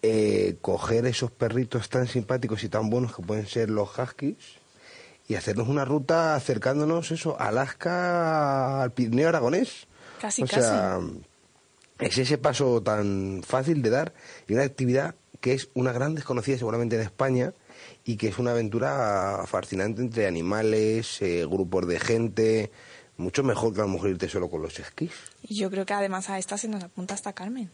[0.00, 4.56] eh, coger esos perritos tan simpáticos y tan buenos que pueden ser los huskies
[5.28, 9.86] y hacernos una ruta acercándonos eso, a Alaska, al Pirineo Aragonés.
[10.18, 10.98] Casi, o sea,
[11.98, 14.14] es ese paso tan fácil de dar
[14.48, 17.52] y una actividad que es una gran desconocida seguramente en España
[18.06, 22.70] y que es una aventura fascinante entre animales, eh, grupos de gente,
[23.20, 25.12] mucho mejor que a lo mejor irte solo con los esquís.
[25.48, 27.70] Yo creo que además a esta se nos apunta hasta Carmen.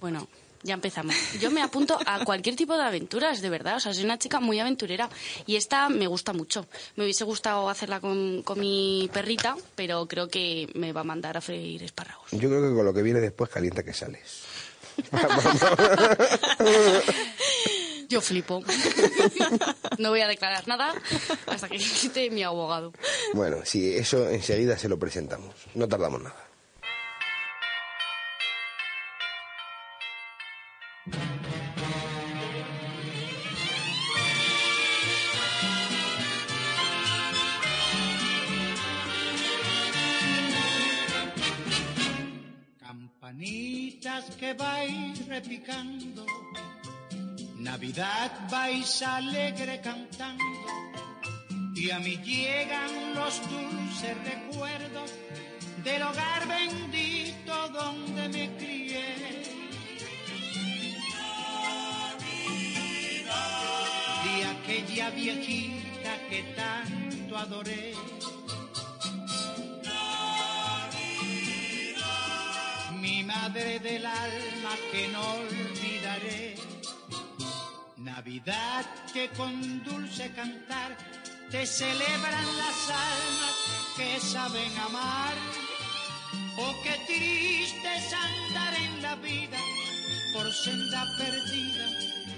[0.00, 0.28] Bueno,
[0.62, 1.14] ya empezamos.
[1.40, 3.76] Yo me apunto a cualquier tipo de aventuras, de verdad.
[3.76, 5.08] O sea, soy una chica muy aventurera
[5.46, 6.66] y esta me gusta mucho.
[6.96, 11.36] Me hubiese gustado hacerla con, con mi perrita, pero creo que me va a mandar
[11.36, 12.30] a freír espárragos.
[12.32, 14.42] Yo creo que con lo que viene después calienta que sales.
[18.08, 18.62] Yo flipo.
[19.98, 20.92] No voy a declarar nada
[21.46, 22.92] hasta que quite mi abogado.
[23.32, 25.54] Bueno, sí, eso enseguida se lo presentamos.
[25.74, 26.36] No tardamos nada.
[43.26, 46.24] Campanitas que vais repicando,
[47.66, 50.44] Navidad vais alegre cantando,
[51.74, 55.10] y a mí llegan los dulces recuerdos
[55.82, 59.08] del hogar bendito donde me crié.
[64.24, 67.94] De aquella viejita que tanto adoré.
[73.00, 76.65] mi madre del alma que no olvidaré.
[78.06, 80.96] Navidad que con dulce cantar
[81.50, 83.56] te celebran las almas
[83.96, 85.34] que saben amar.
[86.56, 89.58] Oh, qué triste es andar en la vida
[90.32, 91.86] por senda perdida,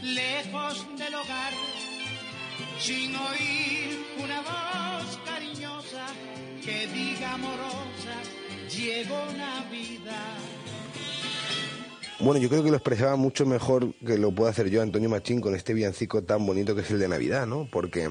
[0.02, 1.52] lejos del hogar,
[2.80, 6.06] sin oír una voz cariñosa
[6.64, 8.16] que diga amorosa,
[8.74, 10.67] llegó Navidad.
[12.20, 15.40] Bueno, yo creo que lo expresaba mucho mejor que lo puedo hacer yo, Antonio Machín,
[15.40, 17.68] con este villancico tan bonito que es el de Navidad, ¿no?
[17.70, 18.10] Porque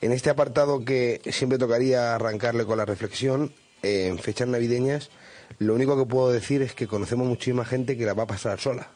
[0.00, 5.10] en este apartado que siempre tocaría arrancarle con la reflexión, en fechas navideñas,
[5.58, 8.60] lo único que puedo decir es que conocemos muchísima gente que la va a pasar
[8.60, 8.90] sola.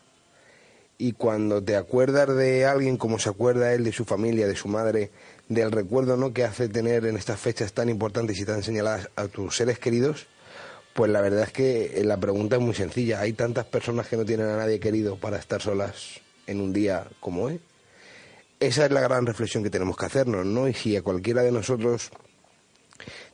[0.96, 4.68] Y cuando te acuerdas de alguien como se acuerda él de su familia, de su
[4.68, 5.10] madre,
[5.48, 6.32] del recuerdo ¿no?
[6.32, 10.28] que hace tener en estas fechas tan importantes y tan señaladas a tus seres queridos,
[10.96, 13.20] pues la verdad es que la pregunta es muy sencilla.
[13.20, 17.06] ¿Hay tantas personas que no tienen a nadie querido para estar solas en un día
[17.20, 17.60] como hoy?
[18.60, 20.66] Esa es la gran reflexión que tenemos que hacernos, ¿no?
[20.66, 22.10] Y si a cualquiera de nosotros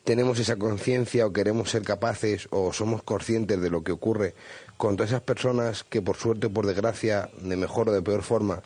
[0.02, 4.34] tenemos esa conciencia o queremos ser capaces o somos conscientes de lo que ocurre
[4.76, 8.24] con todas esas personas que por suerte o por desgracia, de mejor o de peor
[8.24, 8.64] forma,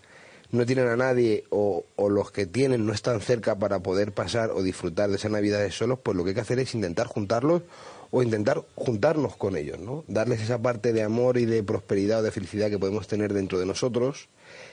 [0.51, 4.53] no tienen a nadie o, o los que tienen no están cerca para poder pasar
[4.53, 7.61] o disfrutar de esas navidades solos, pues lo que hay que hacer es intentar juntarlos
[8.11, 10.05] o intentar juntarnos con ellos, ¿no?
[10.07, 13.59] Darles esa parte de amor y de prosperidad o de felicidad que podemos tener dentro
[13.59, 14.29] de nosotros,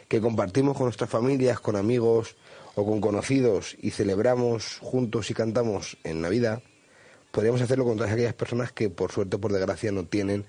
[0.07, 2.35] que compartimos con nuestras familias, con amigos
[2.75, 6.61] o con conocidos y celebramos juntos y cantamos en Navidad,
[7.31, 10.45] podríamos hacerlo con todas aquellas personas que por suerte o por desgracia no tienen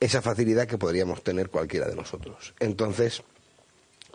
[0.00, 2.54] esa facilidad que podríamos tener cualquiera de nosotros.
[2.58, 3.22] Entonces,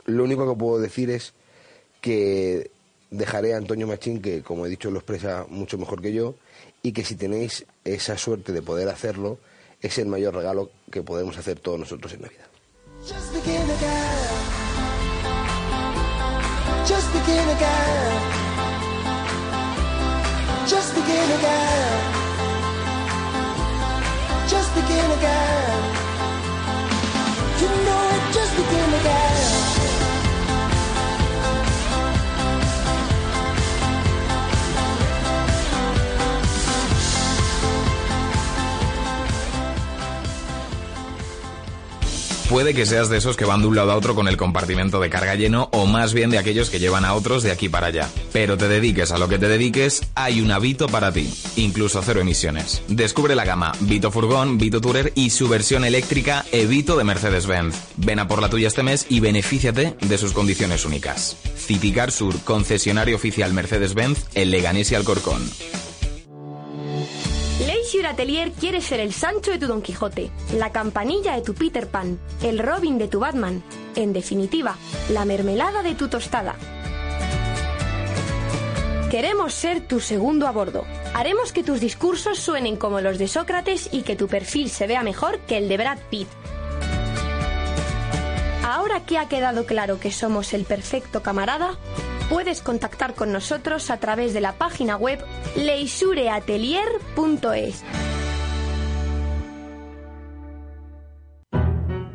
[0.06, 1.34] lo único que puedo decir es
[2.02, 2.72] que
[3.10, 6.36] dejaré a Antonio Machín, que como he dicho lo expresa mucho mejor que yo,
[6.82, 9.40] y que si tenéis esa suerte de poder hacerlo,
[9.82, 12.22] es el mayor regalo que podemos hacer todos nosotros en
[24.78, 25.47] begin again.
[42.50, 45.02] Puede que seas de esos que van de un lado a otro con el compartimento
[45.02, 47.88] de carga lleno o más bien de aquellos que llevan a otros de aquí para
[47.88, 48.10] allá.
[48.32, 52.22] Pero te dediques a lo que te dediques, hay una Vito para ti, incluso cero
[52.22, 52.82] emisiones.
[52.88, 57.76] Descubre la gama Vito Furgón, Vito Tourer y su versión eléctrica Evito de Mercedes-Benz.
[57.98, 61.36] Ven a por la tuya este mes y benefíciate de sus condiciones únicas.
[61.58, 65.42] Citicar Sur, concesionario oficial Mercedes-Benz en Leganés y Alcorcón.
[67.98, 71.88] Leisure Atelier quiere ser el Sancho de tu Don Quijote, la campanilla de tu Peter
[71.88, 73.64] Pan, el Robin de tu Batman,
[73.96, 74.76] en definitiva,
[75.10, 76.54] la mermelada de tu tostada.
[79.10, 80.86] Queremos ser tu segundo a bordo.
[81.16, 85.02] Haremos que tus discursos suenen como los de Sócrates y que tu perfil se vea
[85.02, 86.28] mejor que el de Brad Pitt.
[88.64, 91.80] Ahora que ha quedado claro que somos el perfecto camarada,
[92.30, 95.24] puedes contactar con nosotros a través de la página web
[95.56, 97.84] leisureatelier.es.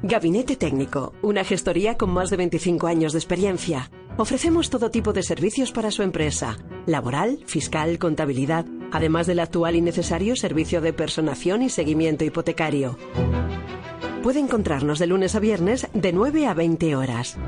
[0.04, 3.88] Gabinete Técnico, una gestoría con más de 25 años de experiencia.
[4.18, 9.80] Ofrecemos todo tipo de servicios para su empresa, laboral, fiscal, contabilidad, además del actual y
[9.80, 12.98] necesario servicio de personación y seguimiento hipotecario.
[14.22, 17.38] Puede encontrarnos de lunes a viernes de 9 a 20 horas.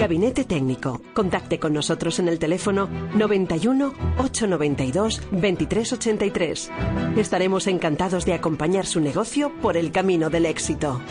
[0.00, 1.02] Gabinete Técnico.
[1.12, 6.70] Contacte con nosotros en el teléfono 91 892 2383.
[7.18, 11.02] Estaremos encantados de acompañar su negocio por el camino del éxito.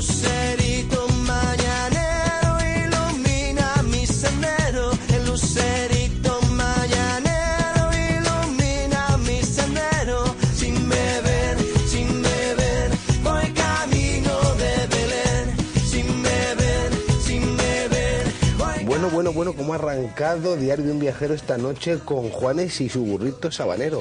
[0.00, 4.92] Lucerito mañanero ilumina mi sendero.
[5.14, 7.84] El lucerito mañanero
[8.16, 10.24] ilumina mi sendero.
[10.56, 12.90] Si me ven, si me ven,
[13.22, 15.46] voy camino de Belén.
[15.84, 20.92] Si me ven, si me ven, voy Bueno, bueno, bueno, cómo ha arrancado Diario de
[20.92, 24.00] un Viajero esta noche con Juanes y su burrito sabanero.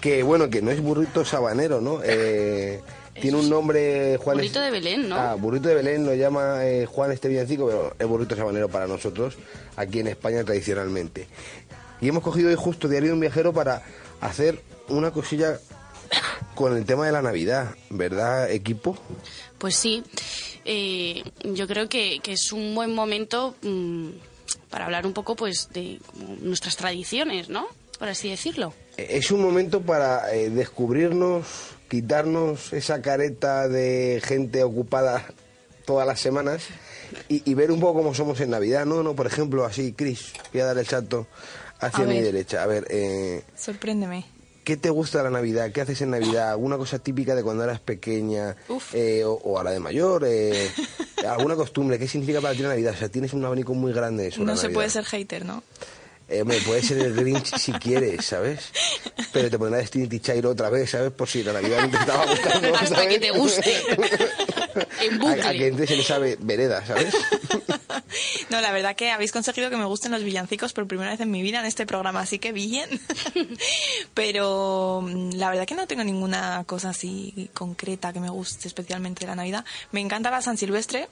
[0.00, 2.00] Que bueno, que no es burrito sabanero, ¿no?
[2.02, 2.80] Eh,
[3.20, 4.42] tiene un nombre, Juanes.
[4.42, 5.16] Burrito de Belén, ¿no?
[5.16, 8.86] Ah, burrito de Belén lo llama eh, Juan este villancico, pero es burrito sabanero para
[8.86, 9.36] nosotros,
[9.76, 11.26] aquí en España tradicionalmente.
[12.00, 13.82] Y hemos cogido hoy justo Diario de un Viajero para
[14.20, 15.58] hacer una cosilla
[16.54, 18.96] con el tema de la Navidad, ¿verdad, equipo?
[19.58, 20.02] Pues sí,
[20.64, 24.08] eh, yo creo que, que es un buen momento mm,
[24.70, 26.00] para hablar un poco pues de
[26.40, 27.66] nuestras tradiciones, ¿no?
[27.98, 28.74] Por así decirlo.
[28.96, 31.46] Es un momento para eh, descubrirnos,
[31.92, 35.26] quitarnos esa careta de gente ocupada
[35.84, 36.62] todas las semanas
[37.28, 39.02] y, y ver un poco cómo somos en Navidad, ¿no?
[39.02, 41.26] no Por ejemplo, así, Chris, voy a dar el salto
[41.80, 42.24] hacia A mi ver.
[42.24, 42.62] derecha.
[42.62, 44.24] A ver, eh, Sorpréndeme.
[44.64, 45.70] ¿qué te gusta de la Navidad?
[45.70, 46.48] ¿Qué haces en Navidad?
[46.52, 48.56] ¿Alguna cosa típica de cuando eras pequeña
[48.94, 50.24] eh, o, o ahora de mayor?
[50.26, 50.70] Eh,
[51.28, 51.98] ¿Alguna costumbre?
[51.98, 52.94] ¿Qué significa para ti la Navidad?
[52.94, 54.74] O sea, tienes un abanico muy grande sobre No la se Navidad.
[54.76, 55.62] puede ser hater, ¿no?
[56.32, 58.70] Eh, hombre, puede ser el Grinch si quieres, ¿sabes?
[59.32, 61.12] Pero te pondrás Trinity Chairo otra vez, ¿sabes?
[61.12, 63.08] Por si la Navidad no te estaba gustando, Hasta ¿sabes?
[63.08, 63.82] que te guste.
[65.02, 65.66] en A, a que bucle.
[65.66, 67.14] entres en esa ve- vereda, ¿sabes?
[68.50, 71.30] No, la verdad que habéis conseguido que me gusten los villancicos por primera vez en
[71.30, 73.00] mi vida en este programa, así que bien.
[74.14, 79.20] Pero mm, la verdad que no tengo ninguna cosa así concreta que me guste especialmente
[79.20, 79.64] de la Navidad.
[79.92, 81.08] Me encanta la San Silvestre,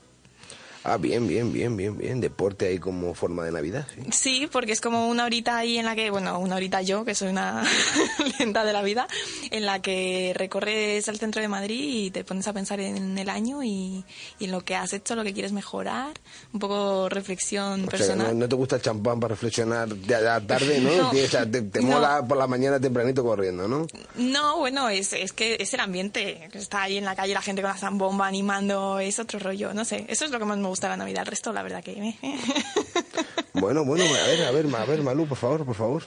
[0.83, 2.21] Ah, bien, bien, bien, bien, bien.
[2.23, 4.01] Deporte ahí como forma de Navidad, sí.
[4.13, 7.15] Sí, porque es como una horita ahí en la que, bueno, una horita yo, que
[7.15, 7.63] soy una
[8.39, 9.07] lenta de la vida,
[9.51, 13.29] en la que recorres el centro de Madrid y te pones a pensar en el
[13.29, 14.05] año y,
[14.39, 16.15] y en lo que has hecho, lo que quieres mejorar,
[16.53, 18.29] un poco reflexión O sea, personal.
[18.29, 20.91] no, no te gusta el champán para reflexionar de la tarde, ¿no?
[21.01, 21.11] No.
[21.11, 21.89] O sea, te, te No.
[21.89, 23.87] mola por la mañana tempranito corriendo, ¿no?
[24.17, 27.43] No, bueno, es, es que es el ambiente, que está ahí en la calle la
[27.43, 30.59] gente con la zambomba animando, es otro rollo, no sé, eso es lo que más
[30.59, 31.93] me gusta la Navidad, el resto la verdad que...
[31.93, 32.17] eh,
[33.55, 36.05] Bueno, bueno, a ver, a ver, a ver, Malú, por favor, por favor.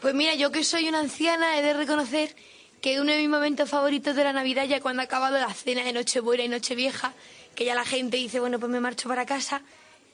[0.00, 2.34] Pues mira, yo que soy una anciana he de reconocer
[2.80, 5.84] que uno de mis momentos favoritos de la Navidad ya cuando ha acabado la cena
[5.84, 7.12] de Nochebuena y Nochevieja,
[7.54, 9.62] que ya la gente dice, bueno, pues me marcho para casa,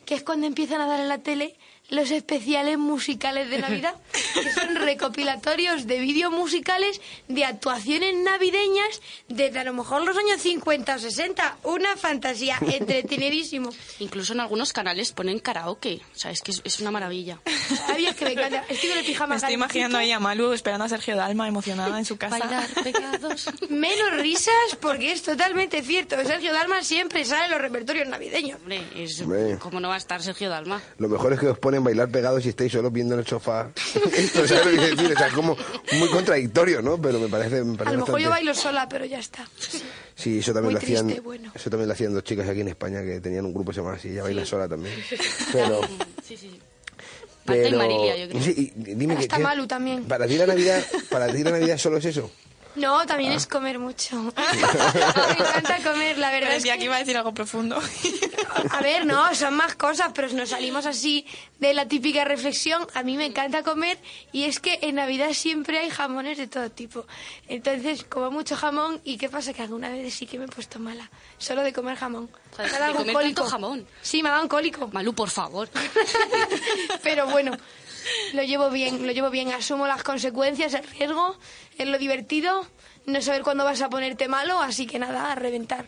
[0.04, 1.56] que es cuando empiezan a dar en la tele
[1.93, 3.94] los especiales musicales de Navidad,
[4.32, 10.40] que son recopilatorios de vídeos musicales de actuaciones navideñas desde a lo mejor los años
[10.40, 11.56] 50 o 60.
[11.64, 13.69] Una fantasía, entretenidísimo.
[13.98, 16.01] Incluso en algunos canales ponen karaoke.
[16.14, 17.40] O sea, es que es, es una maravilla.
[17.86, 18.64] ¿Sabías que me encanta?
[18.70, 21.98] Estoy con el pijama Me estoy imaginando ahí a Malu esperando a Sergio Dalma emocionada
[21.98, 22.39] en su casa.
[22.39, 23.51] Bailar pecados.
[23.69, 26.16] Menos risas porque es totalmente cierto.
[26.24, 28.59] Sergio Dalma siempre sale en los repertorios navideños.
[28.62, 29.59] Hombre, es, Hombre.
[29.59, 30.81] ¿cómo no va a estar Sergio Dalma?
[30.97, 33.70] Lo mejor es que os ponen bailar pegados y estáis solo viendo en el sofá.
[34.16, 35.12] Esto, ¿sabes lo que decir?
[35.12, 35.56] O sea, es como
[35.92, 37.00] muy contradictorio, ¿no?
[37.00, 39.46] Pero me parece, me A lo mejor yo bailo sola, pero ya está.
[40.14, 41.04] Sí, eso también Muy lo hacían.
[41.06, 41.52] triste, bueno.
[41.54, 43.80] Eso también lo hacían dos chicas aquí en España que tenían un grupo que se
[43.80, 44.94] llamaba así, ella baila sola también.
[45.52, 45.80] Pero,
[46.22, 46.60] Sí, sí.
[47.44, 48.42] Marta y pero Marilia, yo creo.
[48.42, 50.04] sí, y dime que, Está que- Malu también.
[50.04, 50.80] para ti la Navidad,
[51.10, 52.30] para ti la Navidad solo es eso.
[52.74, 53.36] No, también Ah.
[53.36, 54.16] es comer mucho.
[54.23, 56.55] me encanta comer, la verdad.
[56.57, 57.78] es que- que iba a decir algo profundo.
[58.70, 61.27] A ver, no, son más cosas, pero nos salimos así
[61.59, 62.86] de la típica reflexión.
[62.94, 63.99] A mí me encanta comer
[64.32, 67.07] y es que en Navidad siempre hay jamones de todo tipo.
[67.49, 69.53] Entonces, como mucho jamón y ¿qué pasa?
[69.53, 72.31] Que alguna vez sí que me he puesto mala, solo de comer jamón.
[72.57, 73.44] Joder, Me ha dado de un cólico.
[73.44, 73.86] jamón.
[74.03, 74.89] Sí, me ha dado un cólico.
[74.93, 75.69] Malú, por favor.
[77.03, 77.53] Pero bueno,
[78.32, 79.52] lo llevo bien, lo llevo bien.
[79.52, 81.36] Asumo las consecuencias, el riesgo,
[81.78, 82.66] es lo divertido,
[83.06, 85.86] no saber cuándo vas a ponerte malo, así que nada, a reventar.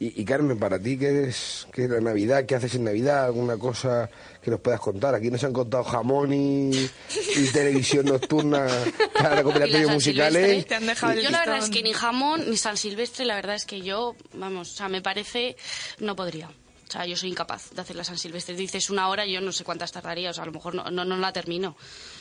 [0.00, 2.46] Y, y Carmen, para ti, ¿qué es, qué es la Navidad?
[2.46, 3.24] ¿Qué haces en Navidad?
[3.24, 4.08] ¿Alguna cosa
[4.40, 5.12] que nos puedas contar?
[5.14, 8.68] Aquí nos han contado jamón y, y televisión nocturna
[9.12, 10.66] para recopilatorios la San musicales.
[10.68, 11.22] Silvestre.
[11.22, 14.14] Yo la verdad es que ni jamón ni San Silvestre, la verdad es que yo,
[14.34, 15.56] vamos, o sea, me parece,
[15.98, 16.48] no podría.
[16.88, 18.56] O sea, yo soy incapaz de hacer la San Silvestre.
[18.56, 21.04] Dices una hora, yo no sé cuántas tardaría, o sea, a lo mejor no, no,
[21.04, 21.76] no la termino.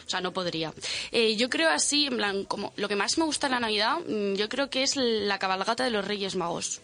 [0.08, 0.74] O sea, no podría.
[1.12, 3.98] Eh, yo creo así, en plan, como lo que más me gusta en la Navidad,
[4.08, 6.80] mm, yo creo que es la cabalgata de los Reyes Magos.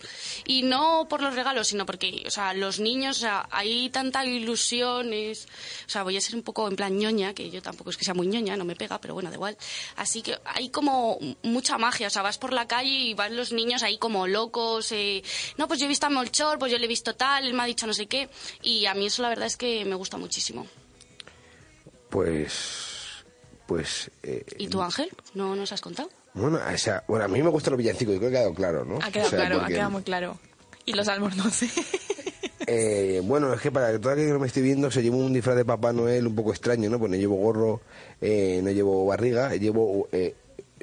[0.46, 4.26] Y no por los regalos, sino porque, o sea, los niños, o sea, hay tanta
[4.26, 5.46] ilusión, es-
[5.88, 8.04] o sea, voy a ser un poco en plan ñoña, que yo tampoco es que
[8.04, 9.58] sea muy ñoña, no me pega, pero bueno, da igual.
[9.96, 13.54] Así que hay como mucha magia, o sea, vas por la calle y van los
[13.54, 15.24] niños ahí como locos, eh,
[15.58, 17.64] no, pues yo he visto a Molchor, pues yo le he visto tal, él me
[17.64, 18.28] ha dicho no sé qué,
[18.62, 20.68] y a mí eso la verdad es que me gusta muchísimo.
[22.10, 22.93] Pues,
[23.66, 25.10] pues, eh, ¿Y tú, Ángel?
[25.34, 26.10] ¿No nos has contado?
[26.34, 28.56] bueno, o sea, bueno, a mí me gustan los villancicos, yo creo que ha quedado
[28.56, 28.98] claro, ¿no?
[29.02, 30.40] Ha quedado O sea, claro, ha porque, quedado muy claro.
[30.86, 31.72] Y los albornoces.
[32.68, 35.56] eh, bueno, es que para aquel que no me estoy viendo, se llevo un disfraz
[35.56, 37.00] de Papá Noel un poco extraño, ¿no?
[37.00, 37.82] Pues no llevo gorro,
[38.20, 40.36] eh, no llevo barriga, llevo eh,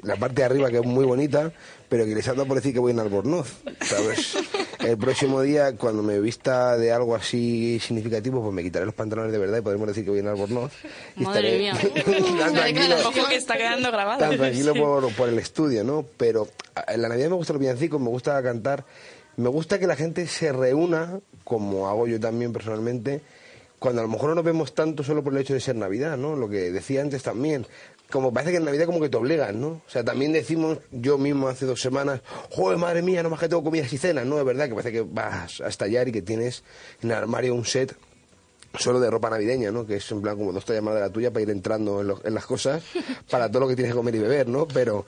[0.03, 1.51] la parte de arriba que es muy bonita,
[1.91, 3.51] pero que les anda por decir que voy en albornoz,
[3.81, 4.37] ¿sabes?
[4.79, 9.33] El próximo día, cuando me vista de algo así significativo, pues me quitaré los pantalones
[9.33, 10.71] de verdad y podremos decir que voy en albornoz.
[11.17, 12.37] Y Madre estaré mía.
[12.39, 14.19] tan tranquilo, Ojo que está quedando grabado.
[14.19, 16.05] tan tranquilo por, por el estudio, ¿no?
[16.15, 16.47] Pero
[16.87, 18.85] en la Navidad me gustan los villancicos, me gusta cantar,
[19.35, 23.19] me gusta que la gente se reúna, como hago yo también personalmente,
[23.79, 26.15] cuando a lo mejor no nos vemos tanto solo por el hecho de ser Navidad,
[26.15, 26.37] ¿no?
[26.37, 27.67] Lo que decía antes también.
[28.11, 29.67] Como parece que en Navidad como que te obligan, ¿no?
[29.69, 32.21] O sea, también decimos, yo mismo hace dos semanas,
[32.51, 34.37] joder, madre mía, no más que tengo comidas y cenas, ¿no?
[34.37, 36.63] Es verdad que parece que vas a estallar y que tienes
[37.01, 37.95] en el armario un set
[38.77, 39.85] solo de ropa navideña, ¿no?
[39.85, 42.07] Que es en plan como dos tallas más de la tuya para ir entrando en,
[42.07, 42.83] lo- en las cosas,
[43.29, 44.67] para todo lo que tienes que comer y beber, ¿no?
[44.67, 45.05] Pero,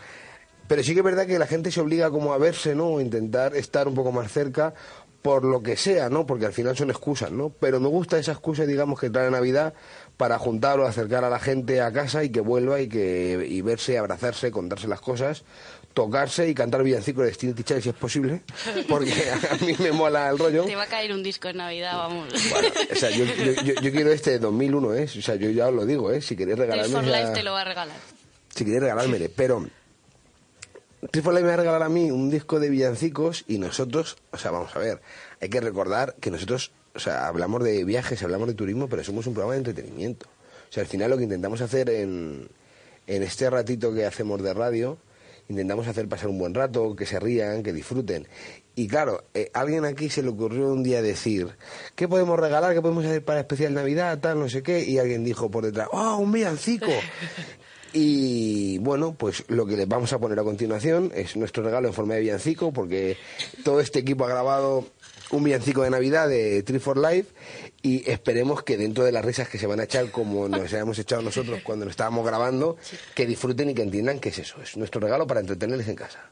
[0.67, 2.87] pero sí que es verdad que la gente se obliga como a verse, ¿no?
[2.89, 4.73] O intentar estar un poco más cerca
[5.21, 6.25] por lo que sea, ¿no?
[6.25, 7.49] Porque al final son excusas, ¿no?
[7.57, 9.73] Pero me gusta esa excusa, digamos, que trae Navidad
[10.17, 13.61] para juntar o acercar a la gente a casa y que vuelva y que y
[13.61, 15.43] verse, abrazarse, contarse las cosas,
[15.93, 18.41] tocarse y cantar villancicos de Destiny Tichai si es posible,
[18.87, 20.65] porque a mí me mola el rollo.
[20.65, 22.27] Te va a caer un disco en Navidad, vamos.
[22.91, 25.03] O sea, yo, yo, yo- yo quiero este de 2001, ¿eh?
[25.17, 26.21] O sea, yo ya os lo digo, ¿eh?
[26.21, 26.93] Si queréis regalarme...
[26.93, 27.97] for ya- Life te lo va a regalar.
[28.55, 29.65] Si queréis regalármele, pero...
[31.11, 34.51] Triple me va a regalar a mí un disco de villancicos y nosotros, o sea,
[34.51, 35.01] vamos a ver,
[35.41, 39.25] hay que recordar que nosotros, o sea, hablamos de viajes, hablamos de turismo, pero somos
[39.27, 40.27] un programa de entretenimiento.
[40.69, 42.49] O sea, al final lo que intentamos hacer en,
[43.07, 44.97] en este ratito que hacemos de radio,
[45.49, 48.27] intentamos hacer pasar un buen rato, que se rían, que disfruten.
[48.75, 51.49] Y claro, eh, alguien aquí se le ocurrió un día decir,
[51.95, 52.73] ¿qué podemos regalar?
[52.73, 54.19] ¿Qué podemos hacer para especial Navidad?
[54.19, 54.83] Tal, no sé qué.
[54.83, 56.87] Y alguien dijo por detrás, ¡oh, un villancico!
[57.95, 61.93] Y bueno, pues lo que les vamos a poner a continuación es nuestro regalo en
[61.93, 63.17] forma de villancico, porque
[63.63, 64.87] todo este equipo ha grabado
[65.33, 67.33] un villancico de Navidad de Tree for Life
[67.81, 70.97] y esperemos que dentro de las risas que se van a echar como nos hayamos
[70.99, 72.77] echado nosotros cuando lo estábamos grabando,
[73.15, 76.29] que disfruten y que entiendan que es eso, es nuestro regalo para entretenerles en casa.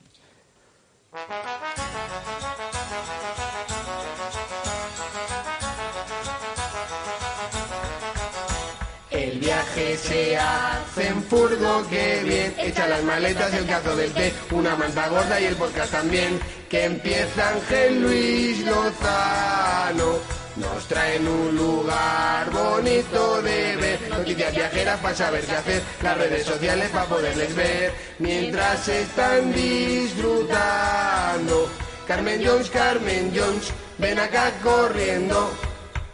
[9.41, 12.53] Viaje se hace en furgo, que bien.
[12.59, 16.39] Echa las maletas, el cazo del té, una manta gorda y el podcast también.
[16.69, 20.19] Que empieza Ángel Luis Lozano.
[20.57, 23.99] Nos traen un lugar bonito de ver.
[24.09, 25.81] Noticias viajeras para saber qué hacer.
[26.03, 27.93] Las redes sociales para poderles ver.
[28.19, 31.67] Mientras están disfrutando.
[32.07, 35.51] Carmen Jones, Carmen Jones, ven acá corriendo.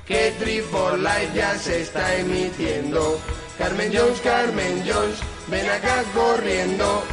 [0.08, 0.32] Que
[0.72, 3.20] for Life ya se está emitiendo.
[3.58, 7.04] Carmen Jones, Carmen Jones, ven acá corriendo.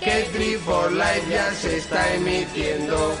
[0.00, 3.14] Que for Life ya se está emitiendo.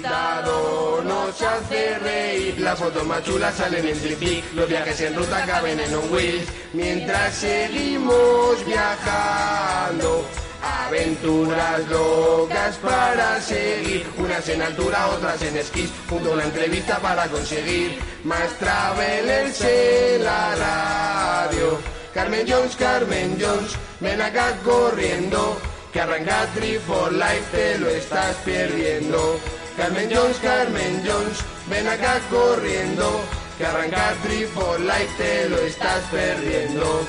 [0.00, 5.44] Invitado nos hace reír, las fotos más chulas salen en Tripic, los viajes en ruta
[5.44, 10.24] caben en un wheel, mientras seguimos viajando.
[10.62, 17.26] Aventuras locas para seguir, unas en altura, otras en esquís, junto a una entrevista para
[17.28, 21.78] conseguir más travelers en la radio.
[22.12, 25.58] Carmen Jones, Carmen Jones, ven acá corriendo,
[25.92, 29.38] que arranca Tree for Life, te lo estás perdiendo.
[29.80, 31.38] Carmen Jones, Carmen Jones,
[31.70, 33.24] ven acá corriendo,
[33.56, 37.06] que arranca Tree for Life, te lo estás perdiendo.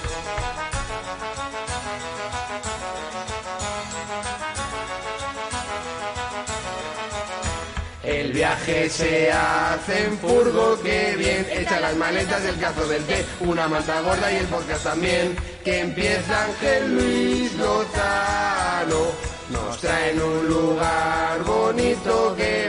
[8.03, 11.45] El viaje se hace en furgo, que bien.
[11.51, 15.35] Echa las maletas del cazo del té, una manta gorda y el podcast también.
[15.65, 19.31] Que empieza Ángel Luis Lozano.
[19.51, 22.60] Nos traen un lugar bonito que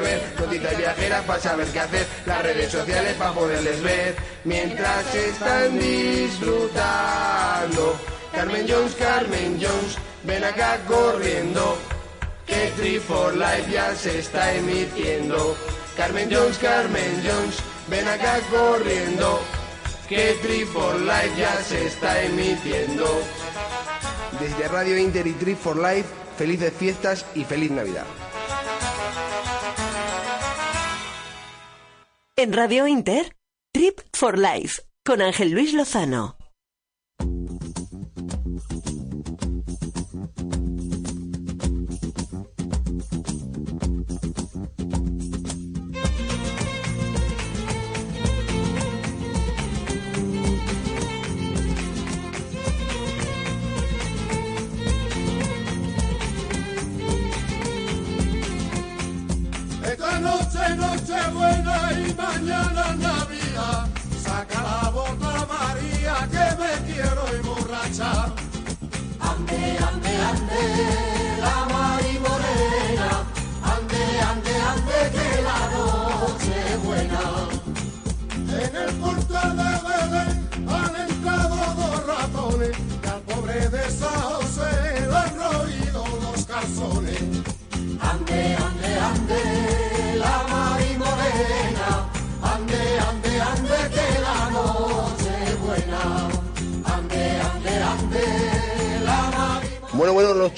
[0.63, 2.07] Noticias viajeras para saber qué hacer.
[2.27, 4.15] Las redes sociales para poderles ver.
[4.45, 7.99] Mientras están disfrutando.
[8.33, 11.79] Carmen Jones, Carmen Jones, ven acá corriendo
[12.47, 15.57] que Tree for Life ya se está emitiendo.
[15.97, 17.57] Carmen Jones, Carmen Jones,
[17.89, 19.41] ven acá corriendo,
[20.09, 23.07] que Tree for Life ya se está emitiendo.
[24.41, 28.07] Desde Radio Inter y Tree for Life, felices fiestas y feliz Navidad.
[32.43, 33.37] En Radio Inter,
[33.73, 36.42] Trip for Life, con Ángel Luis Lozano.
[67.93, 68.09] Ande,
[69.21, 70.63] ande, ande,
[71.41, 73.11] la Mari Morena.
[73.63, 77.23] Ande, ande, ande, que la noche buena.
[78.49, 80.33] En el portal de Belén
[80.71, 82.73] han entrado dos ratones.
[83.05, 84.71] Y al pobre de San José
[85.11, 87.42] le han roído los calzones.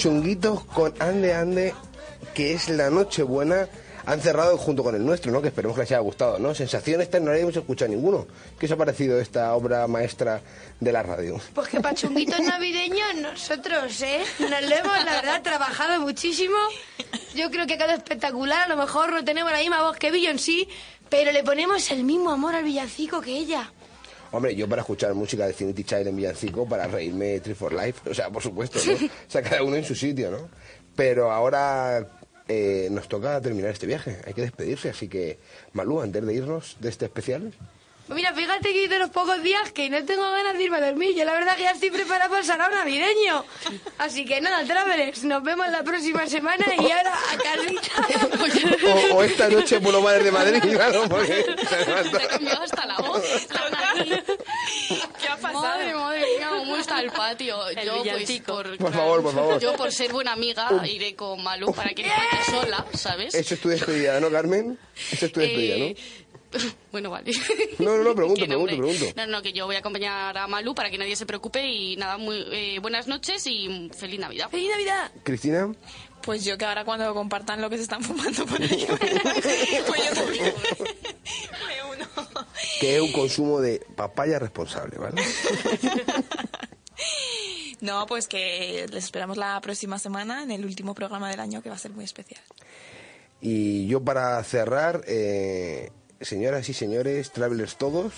[0.05, 1.75] Chunguitos con Ande Ande,
[2.35, 3.71] que es la noche buena,
[4.05, 5.41] han cerrado junto con el nuestro, ¿no?
[5.41, 6.55] Que esperemos que les haya gustado, ¿no?
[6.55, 8.27] Sensaciones, no habíamos escuchado ninguno.
[8.59, 10.43] ¿Qué os ha parecido esta obra maestra
[10.79, 11.41] de la radio?
[11.55, 14.21] Pues que para chunguitos navideños nosotros, ¿eh?
[14.41, 16.57] Nos lo hemos, la verdad, trabajado muchísimo.
[17.35, 18.65] Yo creo que ha quedado espectacular.
[18.65, 20.69] A lo mejor no tenemos la misma voz que sí,
[21.09, 23.73] pero le ponemos el mismo amor al villancico que ella.
[24.35, 28.01] Hombre, yo para escuchar música de Infinity Child en Villancico, para reírme Tree for Life,
[28.11, 28.95] o sea, por supuesto, ¿no?
[28.95, 30.49] O sea, cada uno en su sitio, ¿no?
[30.97, 32.05] Pero ahora
[32.49, 35.39] eh, nos toca terminar este viaje, hay que despedirse, así que,
[35.73, 37.55] Malú, antes de irnos de este especial,
[38.09, 41.15] mira, fíjate que de los pocos días que no tengo ganas de irme a dormir.
[41.17, 43.45] Yo la verdad que ya estoy preparada para el sarao navideño.
[43.99, 48.87] Así que nada, Travelers, nos vemos la próxima semana y ahora a casita.
[49.13, 51.45] o, o esta noche por lo madre de Madrid, claro, porque...
[52.23, 53.23] Ha cambiado hasta la voz.
[55.21, 55.63] ¿Qué ha pasado?
[55.63, 57.67] Madre, madre mía, cómo está el patio.
[57.69, 59.61] El yo, pues, por, Por favor, por favor.
[59.61, 63.35] yo, por ser buena amiga, iré con Malu para que no esté sola, ¿sabes?
[63.35, 64.79] Eso es tu despedida, ¿no, Carmen?
[65.13, 66.24] Eso es tu despedida, Eh, ¿no?
[66.93, 67.33] Bueno, vale.
[67.79, 69.07] No, no, no, pregunto, pregunto, pregunto.
[69.17, 71.97] No, no, que yo voy a acompañar a Malu para que nadie se preocupe y
[71.97, 74.49] nada, muy eh, buenas noches y feliz Navidad.
[74.51, 75.11] ¡Feliz Navidad!
[75.25, 75.75] Cristina,
[76.23, 78.87] Pues yo que ahora cuando compartan lo que se están fumando por ahí,
[79.87, 80.55] pues yo también
[81.67, 82.07] me uno.
[82.81, 85.21] que es un consumo de papaya responsable, ¿vale?
[87.81, 91.69] No, pues que les esperamos la próxima semana en el último programa del año que
[91.69, 92.41] va a ser muy especial.
[93.41, 98.13] Y yo para cerrar, eh, señoras y señores, travelers todos,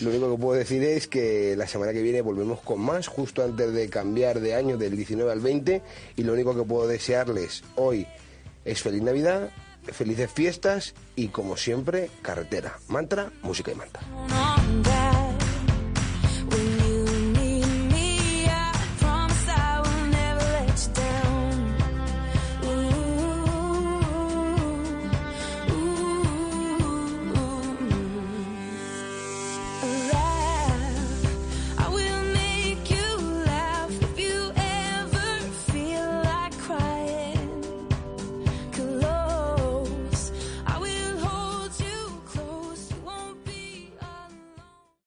[0.00, 3.42] lo único que puedo decir es que la semana que viene volvemos con más, justo
[3.42, 5.82] antes de cambiar de año del 19 al 20,
[6.16, 8.06] y lo único que puedo desearles hoy
[8.64, 9.50] es feliz Navidad,
[9.92, 14.00] felices fiestas y como siempre, carretera, mantra, música y manta.